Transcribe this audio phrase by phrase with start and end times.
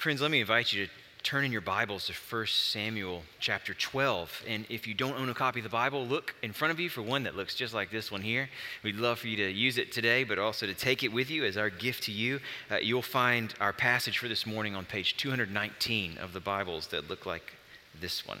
[0.00, 4.44] Friends, let me invite you to turn in your Bibles to 1 Samuel chapter 12.
[4.48, 6.88] And if you don't own a copy of the Bible, look in front of you
[6.88, 8.48] for one that looks just like this one here.
[8.82, 11.44] We'd love for you to use it today, but also to take it with you
[11.44, 12.40] as our gift to you.
[12.70, 17.10] Uh, you'll find our passage for this morning on page 219 of the Bibles that
[17.10, 17.52] look like
[18.00, 18.40] this one.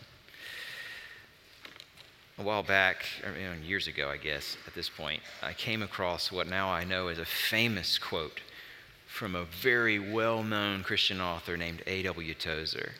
[2.38, 3.04] A while back,
[3.62, 7.18] years ago, I guess, at this point, I came across what now I know is
[7.18, 8.40] a famous quote
[9.10, 12.32] from a very well known Christian author named A.W.
[12.34, 12.92] Tozer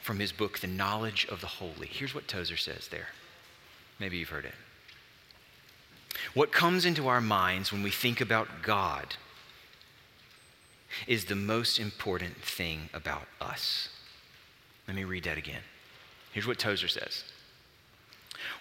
[0.00, 1.86] from his book, The Knowledge of the Holy.
[1.86, 3.08] Here's what Tozer says there.
[4.00, 4.54] Maybe you've heard it.
[6.34, 9.14] What comes into our minds when we think about God
[11.06, 13.90] is the most important thing about us.
[14.88, 15.62] Let me read that again.
[16.32, 17.22] Here's what Tozer says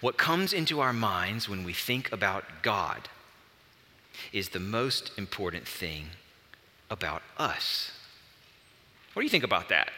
[0.02, 3.08] What comes into our minds when we think about God
[4.34, 6.08] is the most important thing
[6.90, 7.92] about us.
[9.14, 9.90] What do you think about that?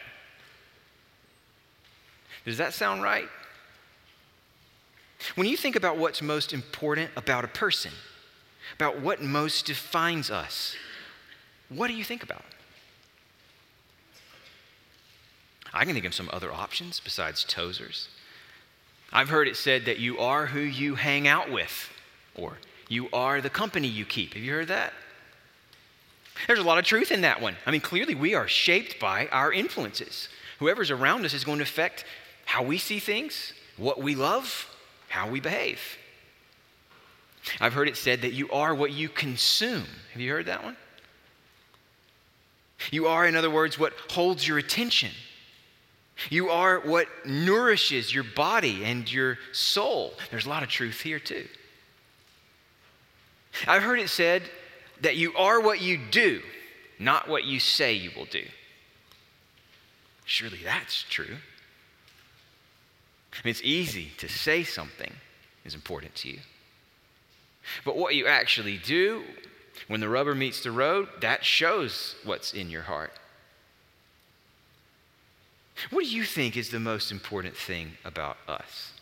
[2.44, 3.28] Does that sound right?
[5.34, 7.92] When you think about what's most important about a person,
[8.74, 10.76] about what most defines us,
[11.68, 12.44] what do you think about?
[15.74, 18.08] I can think of some other options besides Tozer's.
[19.12, 21.90] I've heard it said that you are who you hang out with,
[22.34, 24.34] or you are the company you keep.
[24.34, 24.92] Have you heard that?
[26.46, 27.56] There's a lot of truth in that one.
[27.66, 30.28] I mean, clearly we are shaped by our influences.
[30.58, 32.04] Whoever's around us is going to affect
[32.44, 34.68] how we see things, what we love,
[35.08, 35.80] how we behave.
[37.60, 39.84] I've heard it said that you are what you consume.
[40.12, 40.76] Have you heard that one?
[42.90, 45.10] You are, in other words, what holds your attention.
[46.30, 50.14] You are what nourishes your body and your soul.
[50.30, 51.46] There's a lot of truth here, too.
[53.66, 54.42] I've heard it said
[55.00, 56.42] that you are what you do,
[56.98, 58.44] not what you say you will do.
[60.24, 61.36] Surely that's true.
[63.32, 65.12] I mean, it's easy to say something
[65.64, 66.38] is important to you.
[67.84, 69.22] But what you actually do
[69.86, 73.12] when the rubber meets the road, that shows what's in your heart.
[75.90, 78.92] What do you think is the most important thing about us?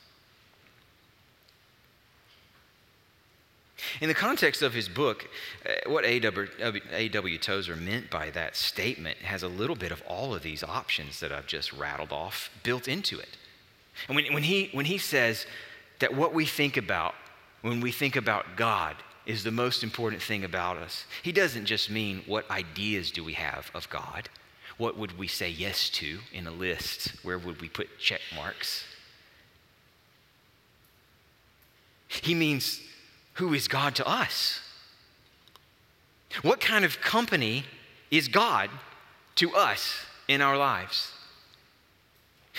[4.00, 5.28] In the context of his book,
[5.64, 7.38] uh, what A.W.
[7.38, 11.30] Tozer meant by that statement has a little bit of all of these options that
[11.30, 13.36] I've just rattled off built into it.
[14.08, 15.46] And when, when, he, when he says
[15.98, 17.14] that what we think about
[17.66, 21.90] when we think about God is the most important thing about us, he doesn't just
[21.90, 24.28] mean what ideas do we have of God.
[24.78, 27.12] What would we say yes to in a list?
[27.24, 28.84] Where would we put check marks?
[32.06, 32.80] He means
[33.36, 34.60] who is God to us?
[36.42, 37.64] What kind of company
[38.10, 38.70] is God
[39.36, 41.12] to us in our lives?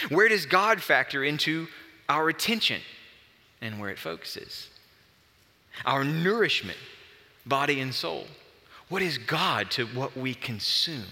[0.09, 1.67] Where does God factor into
[2.07, 2.81] our attention
[3.61, 4.69] and where it focuses?
[5.85, 6.77] Our nourishment,
[7.45, 8.25] body and soul.
[8.89, 11.05] What is God to what we consume?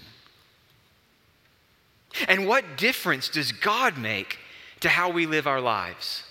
[2.28, 4.38] And what difference does God make
[4.80, 6.24] to how we live our lives?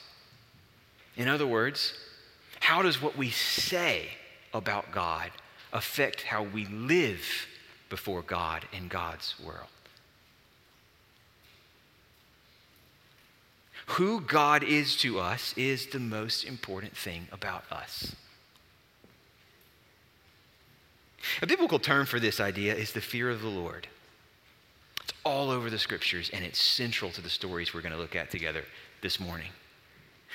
[1.17, 1.95] In other words,
[2.65, 4.07] how does what we say
[4.55, 5.31] about God
[5.75, 7.21] affect how we live
[7.91, 9.69] before God in God's world?
[13.89, 18.17] Who God is to us is the most important thing about us.
[21.43, 23.89] A biblical term for this idea is the fear of the Lord.
[25.03, 28.17] It's all over the scriptures, and it's central to the stories we're going to look
[28.17, 28.65] at together
[29.03, 29.51] this morning.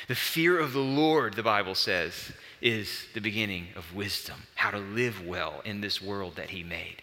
[0.07, 4.79] The fear of the Lord, the Bible says, is the beginning of wisdom, how to
[4.79, 7.01] live well in this world that He made.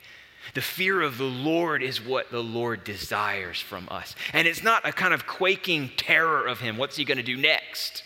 [0.55, 4.15] The fear of the Lord is what the Lord desires from us.
[4.33, 6.77] And it's not a kind of quaking terror of Him.
[6.77, 8.05] What's He going to do next?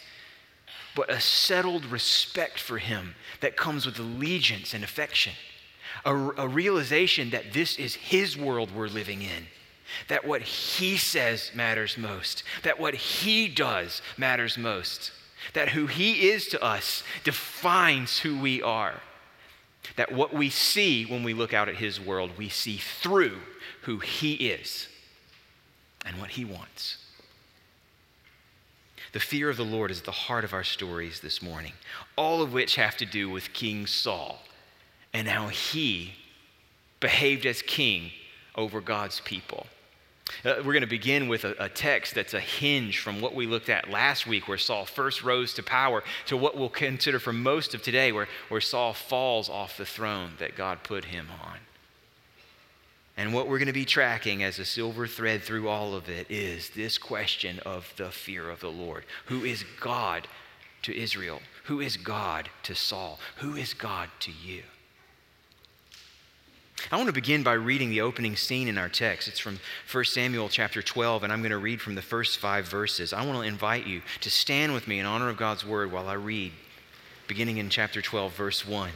[0.96, 5.32] But a settled respect for Him that comes with allegiance and affection.
[6.04, 9.46] A, a realization that this is His world we're living in
[10.08, 15.12] that what he says matters most, that what he does matters most,
[15.54, 19.00] that who he is to us defines who we are,
[19.96, 23.38] that what we see when we look out at his world, we see through
[23.82, 24.88] who he is
[26.04, 26.98] and what he wants.
[29.12, 31.72] The fear of the Lord is at the heart of our stories this morning,
[32.16, 34.40] all of which have to do with King Saul
[35.12, 36.14] and how he
[37.00, 38.12] behaved as king
[38.54, 39.66] over God's people.
[40.44, 43.46] Uh, we're going to begin with a, a, text that's a hinge from what we
[43.46, 47.32] looked at last week, where Saul first rose to power, to what we'll consider for
[47.32, 51.58] most of today, where, where Saul falls off the throne that God put him on.
[53.16, 56.30] And what we're going to be tracking as a silver thread through all of it
[56.30, 59.04] is this question of the fear of the Lord.
[59.26, 60.26] Who is God
[60.82, 61.42] to Israel?
[61.64, 63.18] Who is God to Saul?
[63.36, 64.62] Who is God to you?
[66.92, 69.28] I want to begin by reading the opening scene in our text.
[69.28, 69.60] It's from
[69.92, 73.12] 1 Samuel chapter 12, and I'm going to read from the first five verses.
[73.12, 76.08] I want to invite you to stand with me in honor of God's word while
[76.08, 76.50] I read,
[77.28, 78.90] beginning in chapter 12, verse 1.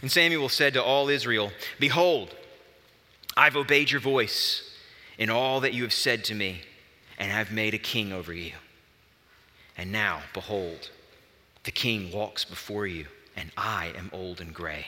[0.00, 2.34] And Samuel said to all Israel, Behold,
[3.36, 4.74] I've obeyed your voice
[5.18, 6.62] in all that you have said to me,
[7.18, 8.52] and I've made a king over you.
[9.76, 10.88] And now, behold,
[11.64, 14.86] the king walks before you, and I am old and gray.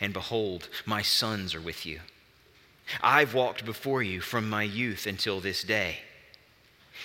[0.00, 2.00] And behold, my sons are with you.
[3.02, 5.98] I've walked before you from my youth until this day.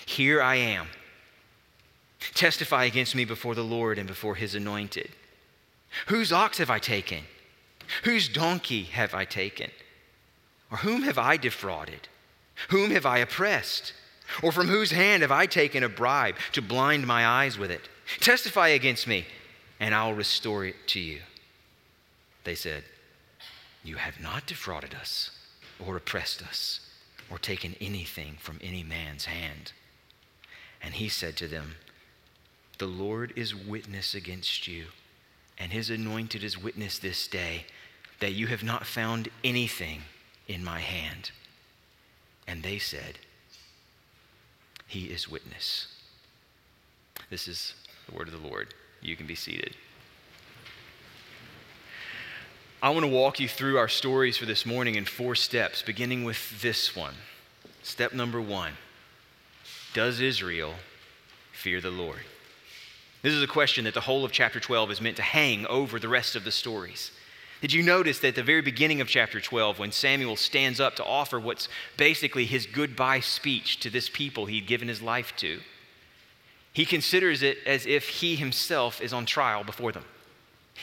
[0.04, 0.88] Here I am.
[2.34, 5.10] Testify against me before the Lord and before his anointed.
[6.06, 7.22] Whose ox have I taken?
[8.02, 9.70] Whose donkey have I taken?
[10.70, 12.08] Or whom have I defrauded?
[12.68, 13.92] Whom have I oppressed?
[14.42, 17.88] Or from whose hand have I taken a bribe to blind my eyes with it?
[18.20, 19.26] Testify against me,
[19.80, 21.20] and I'll restore it to you.
[22.44, 22.84] They said,
[23.82, 25.30] You have not defrauded us,
[25.84, 26.80] or oppressed us,
[27.30, 29.72] or taken anything from any man's hand.
[30.82, 31.74] And he said to them,
[32.78, 34.86] The Lord is witness against you,
[35.58, 37.66] and his anointed is witness this day,
[38.20, 40.02] that you have not found anything
[40.46, 41.32] in my hand.
[42.46, 43.18] And they said,
[44.86, 45.88] He is witness.
[47.30, 47.74] This is
[48.08, 48.74] the word of the Lord.
[49.00, 49.76] You can be seated.
[52.82, 56.24] I want to walk you through our stories for this morning in four steps, beginning
[56.24, 57.14] with this one.
[57.82, 58.72] Step number one
[59.94, 60.74] Does Israel
[61.52, 62.20] fear the Lord?
[63.22, 65.98] This is a question that the whole of chapter 12 is meant to hang over
[65.98, 67.10] the rest of the stories.
[67.60, 70.94] Did you notice that at the very beginning of chapter 12, when Samuel stands up
[70.96, 75.60] to offer what's basically his goodbye speech to this people he'd given his life to,
[76.76, 80.04] he considers it as if he himself is on trial before them.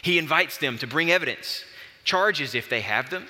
[0.02, 1.64] He invites them to bring evidence,
[2.04, 3.28] charges if they have them,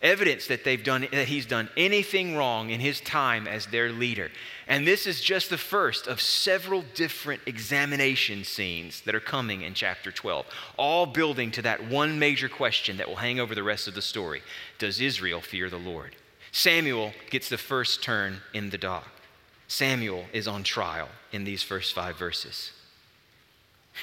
[0.00, 4.30] evidence that they've done that he's done anything wrong in his time as their leader.
[4.68, 9.74] And this is just the first of several different examination scenes that are coming in
[9.74, 13.88] chapter 12, all building to that one major question that will hang over the rest
[13.88, 14.42] of the story.
[14.78, 16.14] Does Israel fear the Lord?
[16.52, 19.15] Samuel gets the first turn in the dock.
[19.68, 22.72] Samuel is on trial in these first five verses.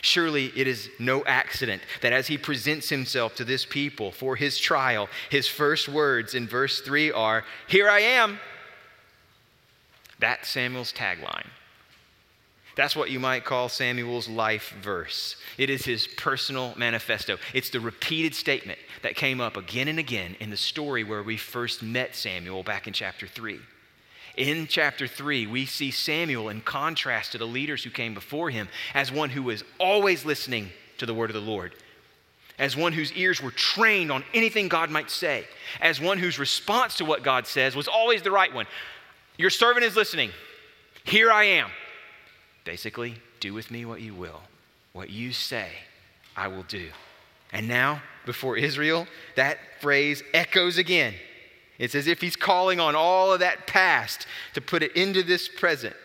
[0.01, 4.57] Surely it is no accident that as he presents himself to this people for his
[4.57, 8.39] trial, his first words in verse 3 are, Here I am.
[10.19, 11.47] That's Samuel's tagline.
[12.75, 15.35] That's what you might call Samuel's life verse.
[15.59, 17.37] It is his personal manifesto.
[17.53, 21.37] It's the repeated statement that came up again and again in the story where we
[21.37, 23.59] first met Samuel back in chapter 3.
[24.35, 28.67] In chapter 3, we see Samuel in contrast to the leaders who came before him
[28.93, 31.73] as one who was always listening to the word of the Lord,
[32.57, 35.45] as one whose ears were trained on anything God might say,
[35.81, 38.65] as one whose response to what God says was always the right one.
[39.37, 40.31] Your servant is listening.
[41.03, 41.69] Here I am.
[42.65, 44.41] Basically, do with me what you will.
[44.93, 45.69] What you say,
[46.35, 46.89] I will do.
[47.51, 51.13] And now, before Israel, that phrase echoes again.
[51.79, 55.49] It's as if he's calling on all of that past to put it into this
[55.49, 55.95] present.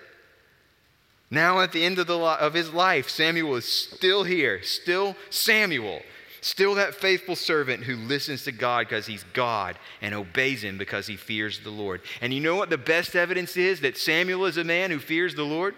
[1.30, 6.00] Now, at the end of, the, of his life, Samuel is still here, still Samuel,
[6.40, 11.06] still that faithful servant who listens to God because he's God and obeys him because
[11.06, 12.00] he fears the Lord.
[12.22, 15.34] And you know what the best evidence is that Samuel is a man who fears
[15.34, 15.74] the Lord?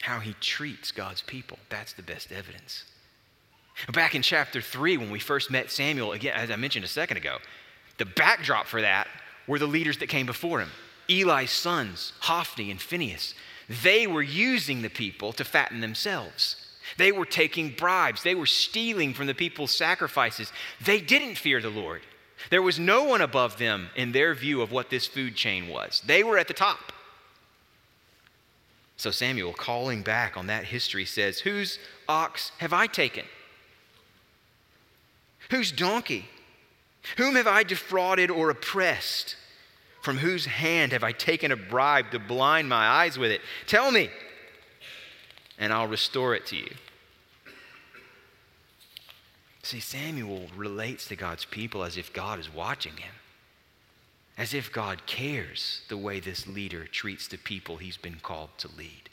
[0.00, 1.58] How he treats God's people.
[1.68, 2.84] That's the best evidence.
[3.92, 7.16] Back in chapter 3, when we first met Samuel, again, as I mentioned a second
[7.16, 7.38] ago,
[7.98, 9.06] the backdrop for that
[9.46, 10.70] were the leaders that came before him
[11.08, 13.34] Eli's sons, Hophni and Phinehas.
[13.82, 16.56] They were using the people to fatten themselves.
[16.96, 18.22] They were taking bribes.
[18.22, 20.52] They were stealing from the people's sacrifices.
[20.84, 22.02] They didn't fear the Lord.
[22.50, 26.02] There was no one above them in their view of what this food chain was.
[26.04, 26.92] They were at the top.
[28.96, 33.24] So Samuel, calling back on that history, says, Whose ox have I taken?
[35.50, 36.26] Whose donkey?
[37.16, 39.36] Whom have I defrauded or oppressed?
[40.02, 43.40] From whose hand have I taken a bribe to blind my eyes with it?
[43.66, 44.08] Tell me,
[45.58, 46.70] and I'll restore it to you.
[49.62, 53.12] See, Samuel relates to God's people as if God is watching him,
[54.38, 58.68] as if God cares the way this leader treats the people he's been called to
[58.78, 59.10] lead.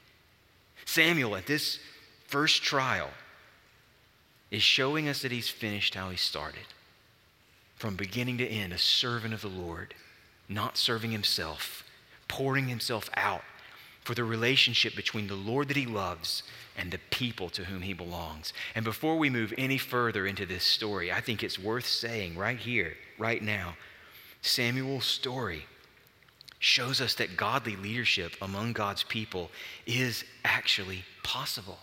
[0.85, 1.79] Samuel, at this
[2.27, 3.09] first trial
[4.51, 6.65] is showing us that he's finished how he started.
[7.75, 9.93] From beginning to end, a servant of the Lord,
[10.49, 11.83] not serving himself,
[12.27, 13.43] pouring himself out
[14.01, 16.43] for the relationship between the Lord that he loves
[16.77, 18.53] and the people to whom he belongs.
[18.73, 22.57] And before we move any further into this story, I think it's worth saying right
[22.57, 23.75] here, right now,
[24.41, 25.65] Samuel's story
[26.59, 29.51] shows us that godly leadership among God's people
[29.85, 31.79] is actually possible.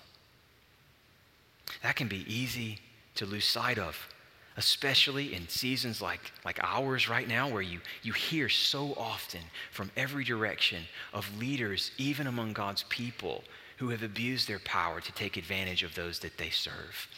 [1.82, 2.78] That can be easy
[3.16, 4.08] to lose sight of,
[4.56, 9.40] especially in seasons like, like ours right now, where you, you hear so often
[9.70, 13.44] from every direction of leaders, even among God's people,
[13.78, 17.08] who have abused their power to take advantage of those that they serve.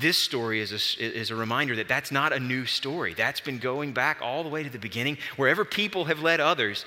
[0.00, 3.14] This story is a, is a reminder that that's not a new story.
[3.14, 5.18] That's been going back all the way to the beginning.
[5.36, 6.84] Wherever people have led others,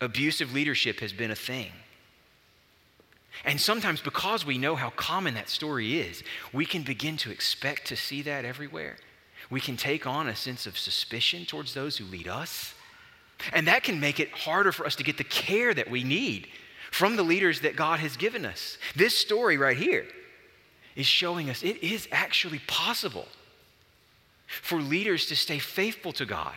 [0.00, 1.70] abusive leadership has been a thing.
[3.44, 6.22] And sometimes, because we know how common that story is,
[6.52, 8.96] we can begin to expect to see that everywhere.
[9.50, 12.74] We can take on a sense of suspicion towards those who lead us.
[13.52, 16.48] And that can make it harder for us to get the care that we need
[16.90, 18.78] from the leaders that God has given us.
[18.94, 20.06] This story right here
[20.94, 23.26] is showing us it is actually possible
[24.46, 26.56] for leaders to stay faithful to God,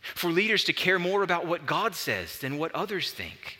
[0.00, 3.58] for leaders to care more about what God says than what others think,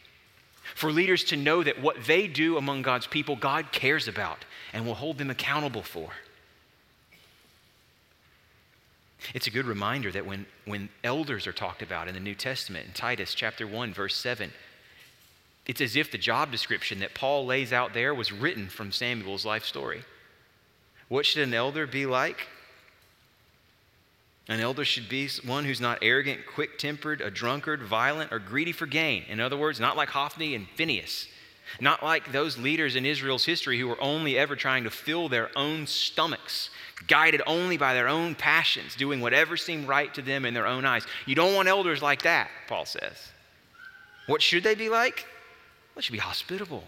[0.74, 4.84] for leaders to know that what they do among God's people, God cares about and
[4.84, 6.10] will hold them accountable for.
[9.32, 12.86] It's a good reminder that when, when elders are talked about in the New Testament,
[12.86, 14.52] in Titus chapter 1, verse 7,
[15.66, 19.46] it's as if the job description that Paul lays out there was written from Samuel's
[19.46, 20.02] life story.
[21.08, 22.48] What should an elder be like?
[24.48, 28.72] An elder should be one who's not arrogant, quick tempered, a drunkard, violent, or greedy
[28.72, 29.24] for gain.
[29.28, 31.28] In other words, not like Hophni and Phinehas.
[31.80, 35.50] Not like those leaders in Israel's history who were only ever trying to fill their
[35.56, 36.68] own stomachs,
[37.06, 40.84] guided only by their own passions, doing whatever seemed right to them in their own
[40.84, 41.06] eyes.
[41.24, 43.30] You don't want elders like that, Paul says.
[44.26, 45.24] What should they be like?
[45.24, 46.84] Well, they should be hospitable.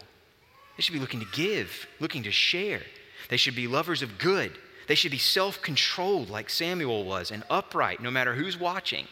[0.75, 2.81] They should be looking to give, looking to share.
[3.29, 4.57] They should be lovers of good.
[4.87, 9.07] They should be self controlled, like Samuel was, and upright, no matter who's watching.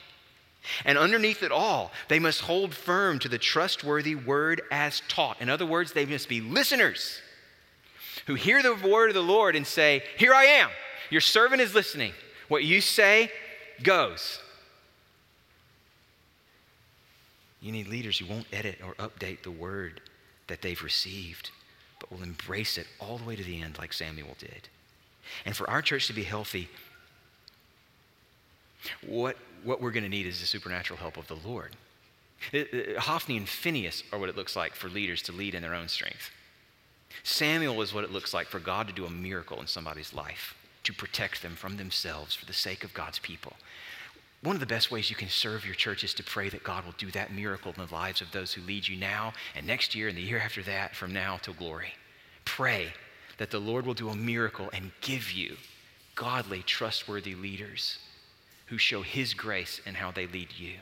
[0.83, 5.39] And underneath it all, they must hold firm to the trustworthy word as taught.
[5.41, 7.19] In other words, they must be listeners
[8.25, 10.69] who hear the word of the Lord and say, Here I am.
[11.11, 12.13] Your servant is listening.
[12.47, 13.31] What you say
[13.83, 14.39] goes.
[17.61, 20.01] You need leaders who won't edit or update the word
[20.47, 21.51] that they've received,
[21.99, 24.69] but will embrace it all the way to the end, like Samuel did.
[25.45, 26.69] And for our church to be healthy,
[29.05, 31.75] what, what we're going to need is the supernatural help of the Lord.
[32.53, 35.61] Uh, uh, Hophni and Phinehas are what it looks like for leaders to lead in
[35.61, 36.31] their own strength.
[37.23, 40.53] Samuel is what it looks like for God to do a miracle in somebody's life,
[40.83, 43.53] to protect them from themselves for the sake of God's people.
[44.41, 46.85] One of the best ways you can serve your church is to pray that God
[46.85, 49.95] will do that miracle in the lives of those who lead you now and next
[49.95, 51.93] year and the year after that, from now till glory.
[52.43, 52.93] Pray
[53.37, 55.57] that the Lord will do a miracle and give you
[56.15, 57.99] godly, trustworthy leaders
[58.67, 60.75] who show His grace in how they lead you.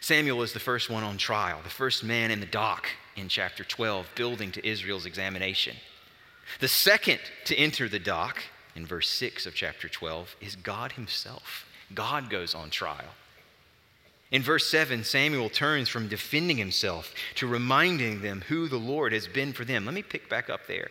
[0.00, 3.64] Samuel is the first one on trial, the first man in the dock in chapter
[3.64, 5.76] 12, building to Israel's examination.
[6.60, 8.42] The second to enter the dock
[8.74, 11.66] in verse 6 of chapter 12 is God Himself.
[11.94, 13.14] God goes on trial.
[14.30, 19.26] In verse 7, Samuel turns from defending himself to reminding them who the Lord has
[19.26, 19.86] been for them.
[19.86, 20.90] Let me pick back up there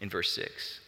[0.00, 0.80] in verse 6.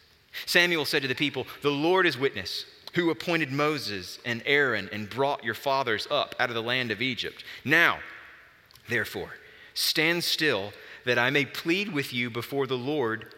[0.45, 5.09] Samuel said to the people, The Lord is witness, who appointed Moses and Aaron and
[5.09, 7.43] brought your fathers up out of the land of Egypt.
[7.63, 7.99] Now,
[8.87, 9.31] therefore,
[9.73, 10.73] stand still
[11.05, 13.33] that I may plead with you before the Lord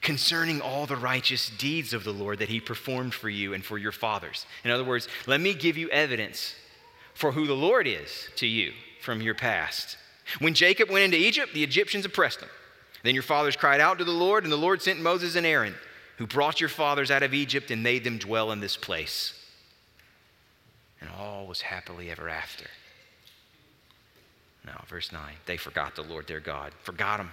[0.00, 3.76] concerning all the righteous deeds of the Lord that he performed for you and for
[3.76, 4.46] your fathers.
[4.64, 6.54] In other words, let me give you evidence
[7.16, 9.96] for who the Lord is to you from your past.
[10.38, 12.48] When Jacob went into Egypt, the Egyptians oppressed him.
[13.02, 15.74] Then your fathers cried out to the Lord, and the Lord sent Moses and Aaron,
[16.18, 19.32] who brought your fathers out of Egypt and made them dwell in this place.
[21.00, 22.66] And all was happily ever after.
[24.64, 27.30] Now, verse 9, they forgot the Lord their God, forgot him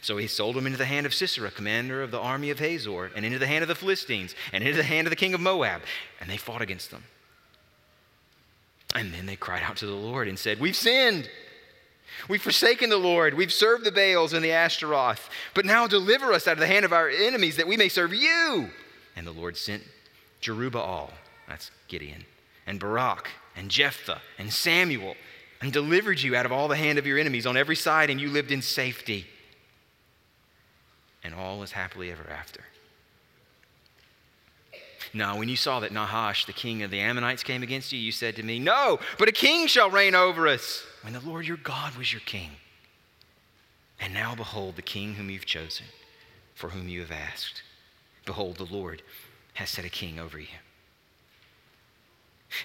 [0.00, 3.10] so he sold them into the hand of Sisera, commander of the army of Hazor,
[3.14, 5.40] and into the hand of the Philistines, and into the hand of the king of
[5.40, 5.82] Moab,
[6.20, 7.04] and they fought against them.
[8.94, 11.28] And then they cried out to the Lord and said, We've sinned.
[12.28, 13.34] We've forsaken the Lord.
[13.34, 15.28] We've served the Baals and the Ashtaroth.
[15.54, 18.12] But now deliver us out of the hand of our enemies that we may serve
[18.12, 18.70] you.
[19.16, 19.82] And the Lord sent
[20.40, 21.10] Jerubbaal,
[21.48, 22.24] that's Gideon,
[22.66, 25.16] and Barak, and Jephthah, and Samuel,
[25.60, 28.20] and delivered you out of all the hand of your enemies on every side, and
[28.20, 29.26] you lived in safety.
[31.24, 32.62] and all was happily ever after.
[35.14, 38.12] Now, when you saw that Nahash, the king of the Ammonites, came against you, you
[38.12, 41.58] said to me, No, but a king shall reign over us, when the Lord your
[41.58, 42.50] God was your king.
[44.00, 45.86] And now, behold, the king whom you've chosen,
[46.54, 47.62] for whom you have asked.
[48.24, 49.02] Behold, the Lord
[49.54, 50.46] has set a king over you.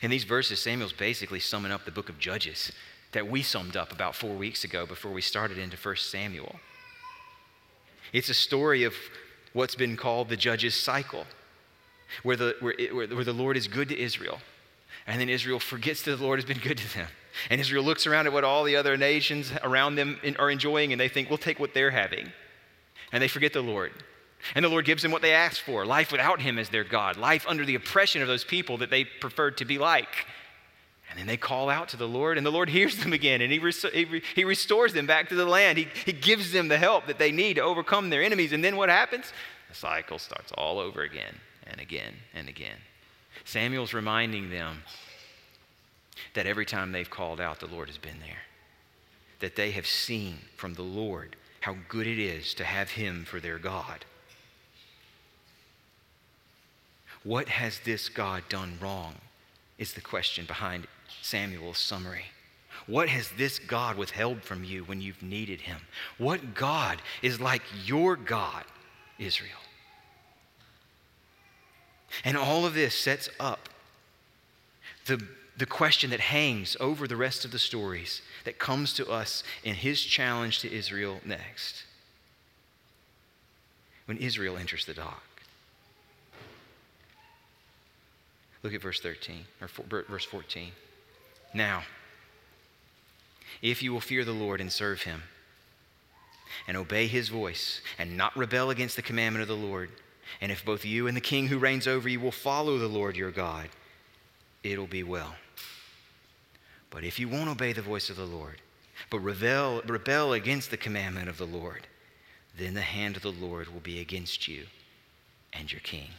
[0.02, 2.72] In these verses, Samuel's basically summing up the book of Judges
[3.12, 6.60] that we summed up about four weeks ago before we started into 1 Samuel.
[8.14, 8.94] It's a story of
[9.54, 11.26] what's been called the Judges cycle
[12.24, 14.40] where the, where, it, where, where the Lord is good to Israel.
[15.06, 17.08] And then Israel forgets that the Lord has been good to them.
[17.50, 21.00] And Israel looks around at what all the other nations around them are enjoying, and
[21.00, 22.32] they think, we'll take what they're having.
[23.12, 23.92] And they forget the Lord.
[24.54, 27.16] And the Lord gives them what they asked for life without Him as their God,
[27.16, 30.26] life under the oppression of those people that they preferred to be like.
[31.10, 33.52] And then they call out to the Lord, and the Lord hears them again, and
[33.52, 35.78] He, res- he, he restores them back to the land.
[35.78, 38.52] He, he gives them the help that they need to overcome their enemies.
[38.52, 39.32] And then what happens?
[39.70, 41.36] The cycle starts all over again
[41.70, 42.78] and again and again.
[43.46, 44.84] Samuel's reminding them
[46.34, 48.44] that every time they've called out, the Lord has been there.
[49.40, 53.40] That they have seen from the Lord how good it is to have Him for
[53.40, 54.06] their God.
[57.24, 59.16] What has this God done wrong?
[59.78, 60.88] Is the question behind
[61.22, 62.26] Samuel's summary.
[62.86, 65.82] What has this God withheld from you when you've needed Him?
[66.18, 68.64] What God is like your God,
[69.20, 69.60] Israel?
[72.24, 73.70] And all of this sets up
[75.06, 75.26] the,
[75.58, 79.76] the question that hangs over the rest of the stories that comes to us in
[79.76, 81.84] his challenge to Israel next.
[84.06, 85.24] When Israel enters the dock.
[88.64, 89.68] Look at verse 13, or
[90.10, 90.72] verse 14.
[91.54, 91.84] Now,
[93.62, 95.24] if you will fear the Lord and serve him,
[96.68, 99.90] and obey his voice, and not rebel against the commandment of the Lord,
[100.42, 103.16] and if both you and the king who reigns over you will follow the Lord
[103.16, 103.70] your God,
[104.64, 105.36] it'll be well.
[106.90, 108.62] But if you won't obey the voice of the Lord,
[109.10, 111.88] but rebel, rebel against the commandment of the Lord,
[112.58, 114.66] then the hand of the Lord will be against you
[115.54, 116.10] and your king.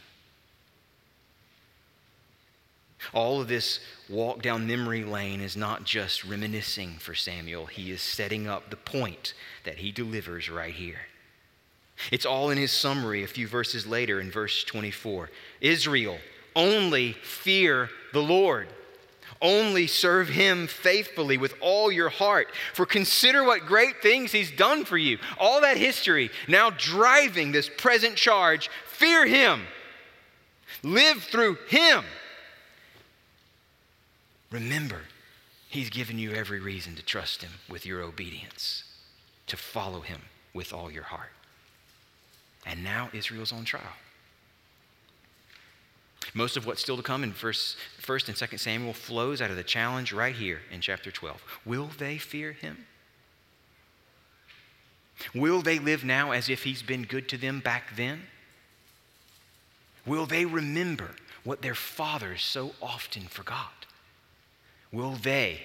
[3.13, 8.01] All of this walk down memory lane is not just reminiscing for Samuel, he is
[8.01, 11.07] setting up the point that he delivers right here.
[12.11, 15.29] It's all in his summary a few verses later in verse 24.
[15.61, 16.17] Israel,
[16.55, 18.67] only fear the Lord.
[19.41, 22.49] Only serve him faithfully with all your heart.
[22.73, 25.17] For consider what great things he's done for you.
[25.39, 28.69] All that history now driving this present charge.
[28.87, 29.61] Fear him.
[30.83, 32.03] Live through him.
[34.51, 35.01] Remember,
[35.69, 38.83] he's given you every reason to trust him with your obedience,
[39.47, 40.21] to follow him
[40.53, 41.29] with all your heart.
[42.69, 43.83] And now Israel's on trial.
[46.35, 49.55] Most of what's still to come in first, first and second Samuel flows out of
[49.55, 51.41] the challenge right here in chapter 12.
[51.65, 52.85] Will they fear him?
[55.33, 58.21] Will they live now as if he's been good to them back then?
[60.05, 63.87] Will they remember what their fathers so often forgot?
[64.91, 65.61] Will they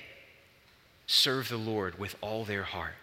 [1.06, 2.94] serve the Lord with all their heart?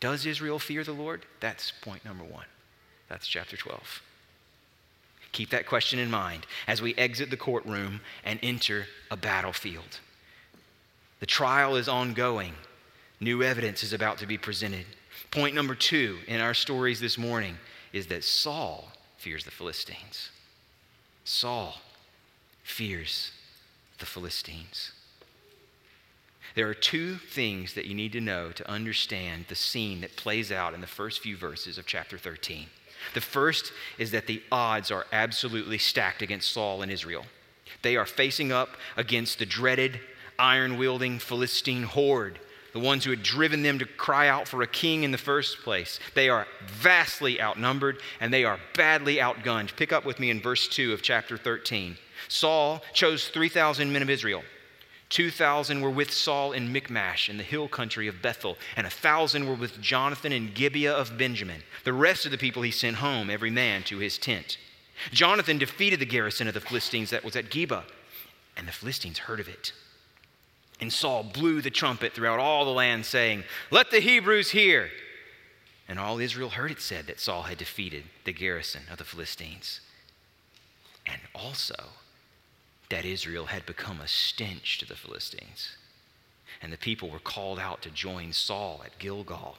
[0.00, 1.24] Does Israel fear the Lord?
[1.40, 2.46] That's point number one.
[3.08, 4.02] That's chapter 12.
[5.32, 10.00] Keep that question in mind as we exit the courtroom and enter a battlefield.
[11.20, 12.54] The trial is ongoing,
[13.20, 14.86] new evidence is about to be presented.
[15.30, 17.58] Point number two in our stories this morning
[17.92, 20.30] is that Saul fears the Philistines.
[21.24, 21.80] Saul
[22.62, 23.32] fears
[23.98, 24.92] the Philistines.
[26.58, 30.50] There are two things that you need to know to understand the scene that plays
[30.50, 32.66] out in the first few verses of chapter 13.
[33.14, 37.26] The first is that the odds are absolutely stacked against Saul and Israel.
[37.82, 40.00] They are facing up against the dreaded,
[40.36, 42.40] iron wielding Philistine horde,
[42.72, 45.58] the ones who had driven them to cry out for a king in the first
[45.58, 46.00] place.
[46.16, 49.76] They are vastly outnumbered and they are badly outgunned.
[49.76, 51.96] Pick up with me in verse 2 of chapter 13.
[52.26, 54.42] Saul chose 3,000 men of Israel
[55.10, 59.46] 2,000 were with Saul in Michmash in the hill country of Bethel, and a 1,000
[59.46, 61.62] were with Jonathan in Gibeah of Benjamin.
[61.84, 64.58] The rest of the people he sent home, every man to his tent.
[65.12, 67.84] Jonathan defeated the garrison of the Philistines that was at Geba,
[68.56, 69.72] and the Philistines heard of it.
[70.80, 74.90] And Saul blew the trumpet throughout all the land, saying, Let the Hebrews hear.
[75.88, 79.80] And all Israel heard it said that Saul had defeated the garrison of the Philistines.
[81.06, 81.90] And also,
[82.90, 85.76] that Israel had become a stench to the Philistines.
[86.62, 89.56] And the people were called out to join Saul at Gilgal.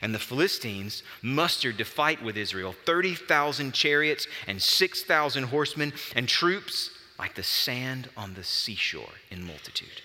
[0.00, 6.90] And the Philistines mustered to fight with Israel 30,000 chariots and 6,000 horsemen and troops
[7.18, 10.02] like the sand on the seashore in multitude.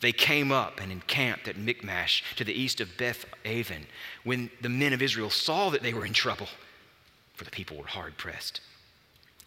[0.00, 3.86] They came up and encamped at Michmash to the east of Beth Aven
[4.24, 6.48] when the men of Israel saw that they were in trouble,
[7.34, 8.60] for the people were hard pressed.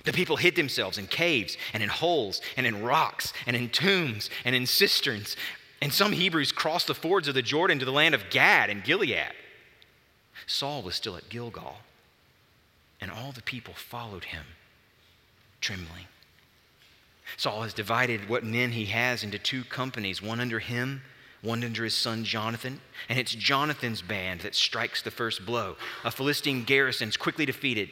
[0.03, 4.29] The people hid themselves in caves and in holes and in rocks and in tombs
[4.43, 5.35] and in cisterns.
[5.81, 8.83] And some Hebrews crossed the fords of the Jordan to the land of Gad and
[8.83, 9.31] Gilead.
[10.45, 11.77] Saul was still at Gilgal,
[12.99, 14.45] and all the people followed him,
[15.61, 16.07] trembling.
[17.37, 21.01] Saul has divided what men he has into two companies, one under him,
[21.41, 22.79] one under his son Jonathan.
[23.09, 25.75] And it's Jonathan's band that strikes the first blow.
[26.03, 27.89] A Philistine garrison is quickly defeated.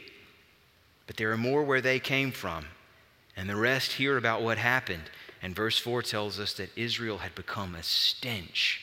[1.11, 2.67] But there are more where they came from.
[3.35, 5.03] And the rest hear about what happened.
[5.41, 8.79] And verse 4 tells us that Israel had become a stench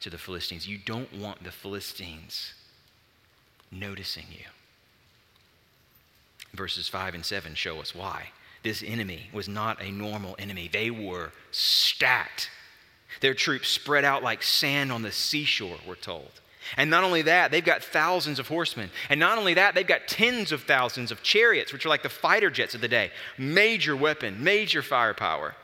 [0.00, 0.68] to the Philistines.
[0.68, 2.52] You don't want the Philistines
[3.72, 4.44] noticing you.
[6.52, 8.32] Verses 5 and 7 show us why.
[8.62, 12.50] This enemy was not a normal enemy, they were stacked.
[13.22, 16.42] Their troops spread out like sand on the seashore, we're told.
[16.76, 18.90] And not only that, they've got thousands of horsemen.
[19.08, 22.08] And not only that, they've got tens of thousands of chariots, which are like the
[22.08, 23.10] fighter jets of the day.
[23.38, 25.54] Major weapon, major firepower.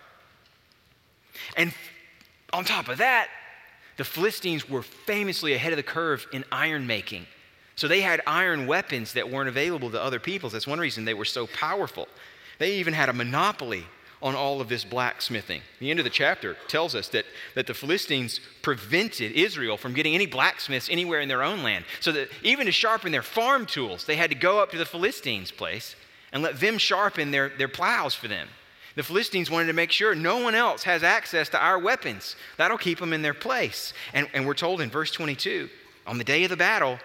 [1.56, 1.74] And
[2.52, 3.28] on top of that,
[3.96, 7.26] the Philistines were famously ahead of the curve in iron making.
[7.76, 10.52] So they had iron weapons that weren't available to other peoples.
[10.52, 12.08] That's one reason they were so powerful.
[12.58, 13.86] They even had a monopoly
[14.22, 15.60] on all of this blacksmithing.
[15.78, 20.14] The end of the chapter tells us that, that the Philistines prevented Israel from getting
[20.14, 21.84] any blacksmiths anywhere in their own land.
[22.00, 24.86] So that even to sharpen their farm tools, they had to go up to the
[24.86, 25.96] Philistines' place
[26.32, 28.48] and let them sharpen their, their plows for them.
[28.94, 32.34] The Philistines wanted to make sure no one else has access to our weapons.
[32.56, 33.92] That'll keep them in their place.
[34.14, 35.68] And, and we're told in verse 22
[36.06, 36.98] on the day of the battle,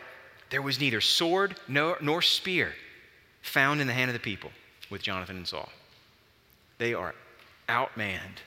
[0.52, 2.74] there was neither sword nor, nor spear
[3.42, 4.52] found in the hand of the people
[4.90, 5.70] with Jonathan and Saul.
[6.82, 7.14] They are
[7.70, 8.42] outmanned,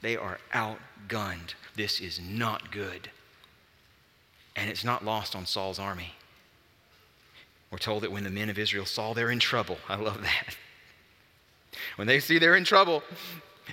[0.00, 1.52] they are outgunned.
[1.74, 3.10] This is not good.
[4.56, 6.14] And it's not lost on Saul's army.
[7.70, 10.56] We're told that when the men of Israel saw they're in trouble, I love that.
[11.96, 13.02] When they see they're in trouble,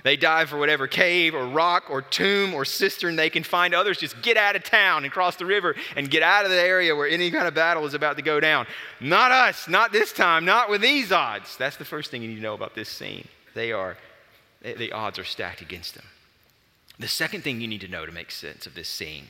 [0.02, 3.74] they dive for whatever cave or rock or tomb or cistern they can find.
[3.74, 6.60] Others just get out of town and cross the river and get out of the
[6.60, 8.66] area where any kind of battle is about to go down.
[9.00, 11.56] Not us, not this time, not with these odds.
[11.56, 13.26] That's the first thing you need to know about this scene.
[13.54, 13.96] They are,
[14.64, 16.06] eh, the odds are stacked against them.
[16.98, 19.28] The second thing you need to know to make sense of this scene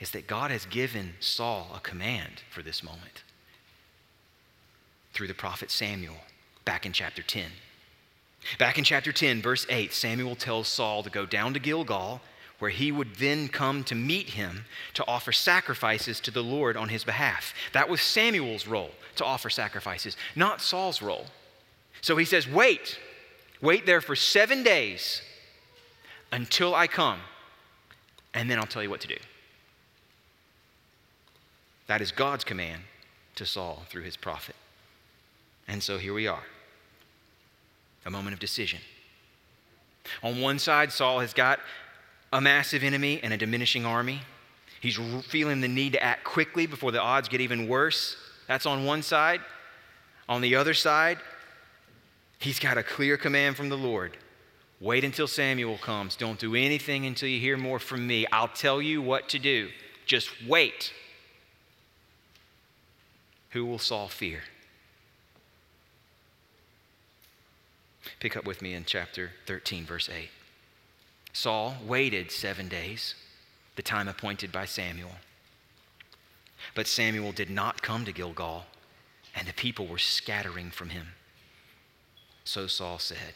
[0.00, 3.22] is that God has given Saul a command for this moment
[5.12, 6.16] through the prophet Samuel
[6.64, 7.50] back in chapter 10.
[8.58, 12.20] Back in chapter 10, verse 8, Samuel tells Saul to go down to Gilgal,
[12.58, 16.88] where he would then come to meet him to offer sacrifices to the Lord on
[16.88, 17.54] his behalf.
[17.72, 21.26] That was Samuel's role, to offer sacrifices, not Saul's role.
[22.00, 22.98] So he says, Wait,
[23.64, 25.22] wait there for seven days
[26.30, 27.18] until I come,
[28.32, 29.16] and then I'll tell you what to do.
[31.86, 32.82] That is God's command
[33.36, 34.54] to Saul through his prophet.
[35.66, 36.44] And so here we are
[38.06, 38.80] a moment of decision.
[40.22, 41.60] On one side, Saul has got
[42.32, 44.20] a massive enemy and a diminishing army.
[44.80, 48.16] He's feeling the need to act quickly before the odds get even worse.
[48.46, 49.40] That's on one side.
[50.28, 51.18] On the other side,
[52.44, 54.16] he's got a clear command from the Lord
[54.80, 56.14] wait until Samuel comes.
[56.14, 58.26] Don't do anything until you hear more from me.
[58.30, 59.70] I'll tell you what to do.
[60.04, 60.92] Just wait.
[63.50, 64.42] Who will Saul fear?
[68.20, 70.28] Pick up with me in chapter 13, verse 8.
[71.32, 73.14] Saul waited seven days,
[73.76, 75.12] the time appointed by Samuel.
[76.74, 78.66] But Samuel did not come to Gilgal,
[79.34, 81.08] and the people were scattering from him.
[82.44, 83.34] So Saul said,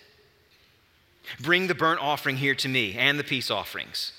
[1.41, 4.13] Bring the burnt offering here to me and the peace offerings.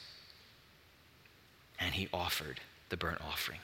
[1.80, 3.60] And he offered the burnt offering.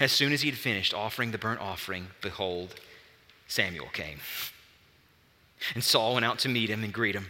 [0.00, 2.74] As soon as he had finished offering the burnt offering, behold,
[3.46, 4.18] Samuel came.
[5.74, 7.26] And Saul went out to meet him and greet him.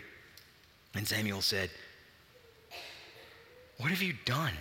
[0.94, 1.70] And Samuel said,
[3.78, 4.54] What have you done?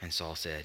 [0.00, 0.64] And Saul said,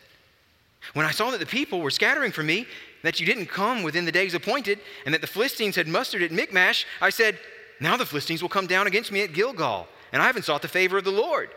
[0.94, 2.66] When I saw that the people were scattering from me,
[3.04, 6.32] that you didn't come within the days appointed, and that the Philistines had mustered at
[6.32, 7.40] Michmash, I said,
[7.80, 10.68] Now the Philistines will come down against me at Gilgal, and I haven't sought the
[10.68, 11.50] favor of the Lord.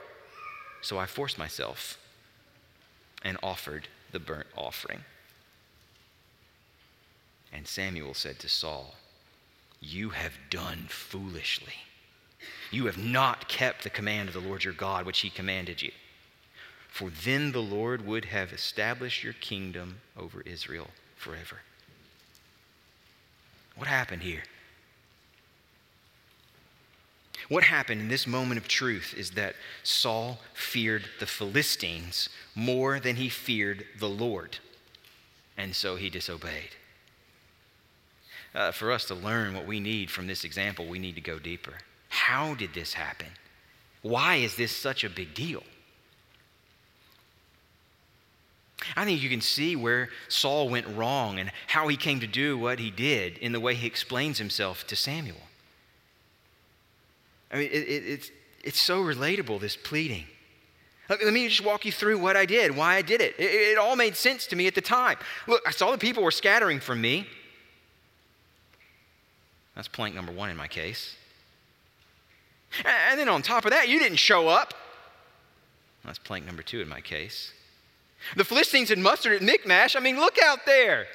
[0.83, 1.99] So I forced myself
[3.25, 5.01] and offered the burnt offering.
[7.53, 8.95] And Samuel said to Saul,
[9.83, 11.75] you have done foolishly.
[12.71, 15.91] You have not kept the command of the Lord your God, which he commanded you.
[16.93, 21.63] For then the Lord would have established your kingdom over Israel forever.
[23.77, 24.43] What happened here?
[27.49, 33.17] What happened in this moment of truth is that Saul feared the Philistines more than
[33.17, 34.59] he feared the Lord,
[35.57, 36.77] and so he disobeyed.
[38.55, 41.39] Uh, for us to learn what we need from this example, we need to go
[41.39, 41.73] deeper.
[42.11, 43.29] How did this happen?
[44.03, 45.63] Why is this such a big deal?
[48.97, 52.59] I think you can see where Saul went wrong and how he came to do
[52.59, 55.37] what he did in the way he explains himself to Samuel.
[57.51, 58.31] I mean, it, it, it's,
[58.65, 60.25] it's so relatable, this pleading.
[61.09, 63.35] Let, me just walk you through what I did, why I did it.
[63.39, 63.45] it.
[63.45, 65.19] It all made sense to me at the time.
[65.47, 67.27] Look, I saw the people were scattering from me.
[69.75, 71.17] That's plank number one in my case.
[72.85, 74.73] And then on top of that, you didn't show up.
[76.05, 77.53] That's plank number two in my case.
[78.37, 79.97] The Philistines had mustered at Michmash.
[79.97, 81.07] I mean, look out there.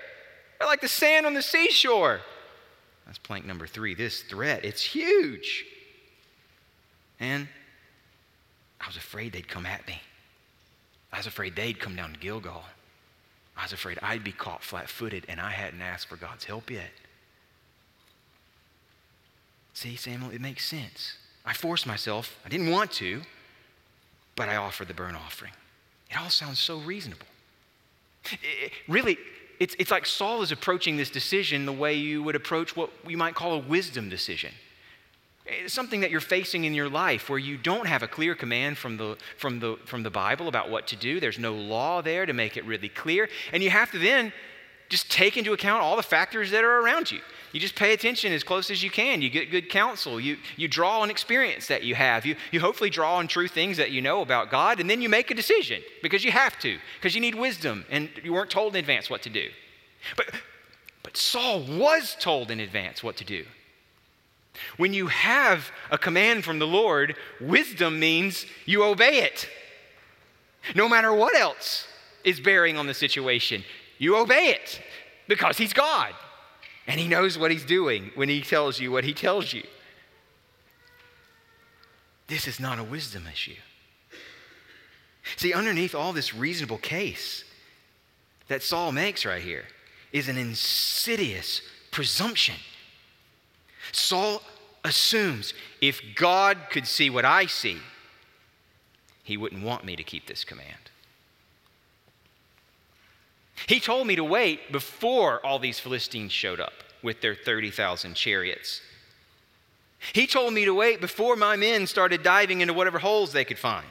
[0.60, 2.22] They're like the sand on the seashore.
[3.06, 3.96] That's plank number three.
[3.96, 5.66] This threat, it's huge.
[7.20, 7.48] And
[8.82, 10.02] I was afraid they'd come at me.
[11.12, 12.64] I was afraid they'd come down to Gilgal.
[13.58, 16.70] I was afraid I'd be caught flat footed and I hadn't asked for God's help
[16.70, 16.92] yet.
[19.74, 21.18] See, Samuel, it makes sense.
[21.46, 23.22] I forced myself, I didn't want to,
[24.36, 25.54] but I offered the burnt offering.
[26.10, 27.26] It all sounds so reasonable.
[28.32, 29.18] It, really,
[29.60, 33.18] it's, it's like Saul is approaching this decision the way you would approach what you
[33.18, 34.52] might call a wisdom decision.
[35.46, 38.78] It's something that you're facing in your life where you don't have a clear command
[38.78, 41.20] from the, from, the, from the Bible about what to do.
[41.20, 43.30] There's no law there to make it really clear.
[43.54, 44.34] And you have to then
[44.90, 47.22] just take into account all the factors that are around you.
[47.58, 49.20] You just pay attention as close as you can.
[49.24, 50.20] You get good counsel.
[50.20, 52.24] You, you draw on experience that you have.
[52.24, 55.10] You, you hopefully draw on true things that you know about God, and then you
[55.10, 58.76] make a decision because you have to, because you need wisdom, and you weren't told
[58.76, 59.50] in advance what to do.
[60.16, 60.28] But,
[61.02, 63.44] but Saul was told in advance what to do.
[64.78, 69.50] When you have a command from the Lord, wisdom means you obey it.
[70.76, 71.88] No matter what else
[72.24, 73.64] is bearing on the situation,
[73.98, 74.80] you obey it
[75.28, 76.14] because He's God.
[76.88, 79.64] And he knows what he's doing when he tells you what he tells you.
[82.28, 83.56] This is not a wisdom issue.
[85.36, 87.44] See, underneath all this reasonable case
[88.48, 89.66] that Saul makes right here
[90.14, 92.56] is an insidious presumption.
[93.92, 94.42] Saul
[94.86, 97.78] assumes if God could see what I see,
[99.24, 100.87] he wouldn't want me to keep this command.
[103.66, 108.82] He told me to wait before all these Philistines showed up with their 30,000 chariots.
[110.14, 113.58] He told me to wait before my men started diving into whatever holes they could
[113.58, 113.88] find.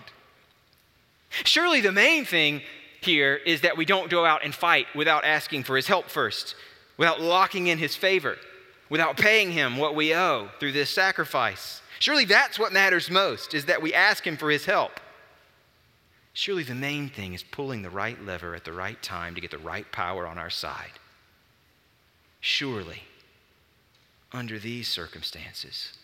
[1.44, 2.62] Surely the main thing
[3.00, 6.54] here is that we don't go out and fight without asking for his help first,
[6.96, 8.36] without locking in his favor,
[8.88, 11.82] without paying him what we owe through this sacrifice.
[11.98, 15.00] Surely that's what matters most, is that we ask him for his help.
[16.36, 19.50] Surely the main thing is pulling the right lever at the right time to get
[19.50, 20.90] the right power on our side.
[22.40, 23.04] Surely,
[24.32, 25.94] under these circumstances,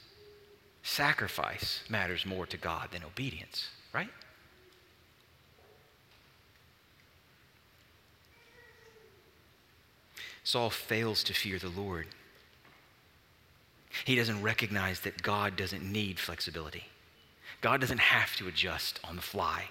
[0.82, 4.08] sacrifice matters more to God than obedience, right?
[10.44, 12.06] Saul fails to fear the Lord.
[14.06, 16.84] He doesn't recognize that God doesn't need flexibility.
[17.60, 19.68] God doesn't have to adjust on the fly.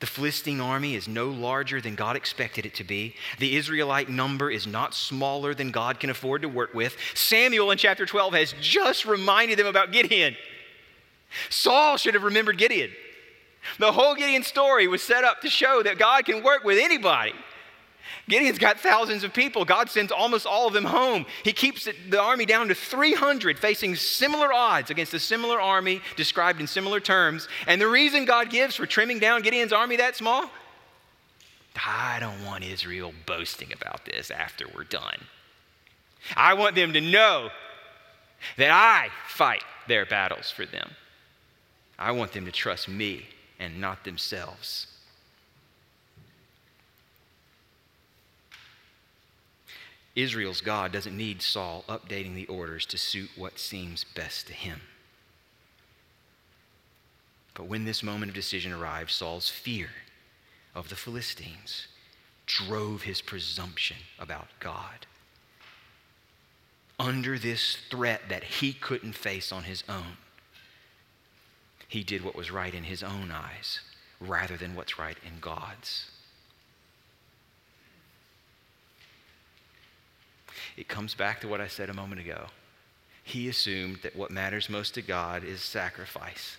[0.00, 3.14] The Philistine army is no larger than God expected it to be.
[3.38, 6.96] The Israelite number is not smaller than God can afford to work with.
[7.14, 10.36] Samuel in chapter 12 has just reminded them about Gideon.
[11.50, 12.90] Saul should have remembered Gideon.
[13.78, 17.34] The whole Gideon story was set up to show that God can work with anybody.
[18.28, 19.64] Gideon's got thousands of people.
[19.64, 21.26] God sends almost all of them home.
[21.42, 26.60] He keeps the army down to 300, facing similar odds against a similar army described
[26.60, 27.48] in similar terms.
[27.66, 30.50] And the reason God gives for trimming down Gideon's army that small?
[31.76, 35.26] I don't want Israel boasting about this after we're done.
[36.36, 37.50] I want them to know
[38.56, 40.90] that I fight their battles for them.
[41.98, 43.26] I want them to trust me
[43.58, 44.86] and not themselves.
[50.16, 54.80] Israel's God doesn't need Saul updating the orders to suit what seems best to him.
[57.54, 59.90] But when this moment of decision arrived, Saul's fear
[60.74, 61.86] of the Philistines
[62.46, 65.06] drove his presumption about God.
[66.98, 70.16] Under this threat that he couldn't face on his own,
[71.88, 73.80] he did what was right in his own eyes,
[74.20, 76.10] rather than what's right in God's.
[80.76, 82.46] It comes back to what I said a moment ago.
[83.22, 86.56] He assumed that what matters most to God is sacrifice,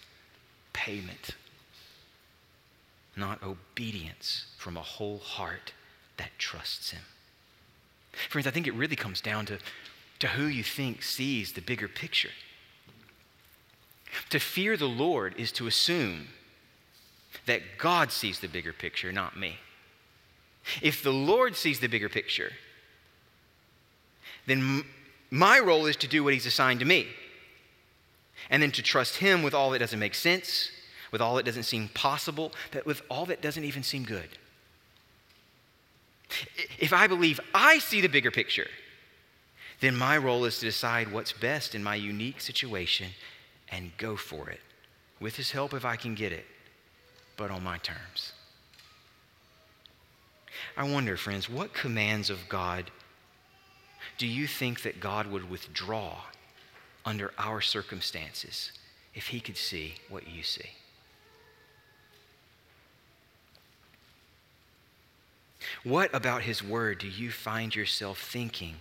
[0.73, 1.31] payment,
[3.15, 5.73] not obedience from a whole heart
[6.17, 7.01] that trusts Him.
[8.29, 9.59] Friends, I think it really comes down to,
[10.19, 12.31] to who you think sees the bigger picture.
[14.29, 16.27] To fear the Lord is to assume
[17.45, 19.57] that God sees the bigger picture, not me.
[20.81, 22.51] If the Lord sees the bigger picture,
[24.45, 24.83] then
[25.29, 27.07] my role is to do what He's assigned to me.
[28.49, 30.71] And then to trust Him with all that doesn't make sense,
[31.11, 34.29] with all that doesn't seem possible, that with all that doesn't even seem good.
[36.79, 38.67] If I believe I see the bigger picture,
[39.79, 43.09] then my role is to decide what's best in my unique situation
[43.69, 44.61] and go for it,
[45.19, 46.45] with His help if I can get it,
[47.37, 48.33] but on my terms.
[50.77, 52.91] I wonder, friends, what commands of God
[54.21, 56.15] do you think that God would withdraw
[57.03, 58.71] under our circumstances
[59.15, 60.69] if He could see what you see?
[65.83, 68.75] What about His Word do you find yourself thinking?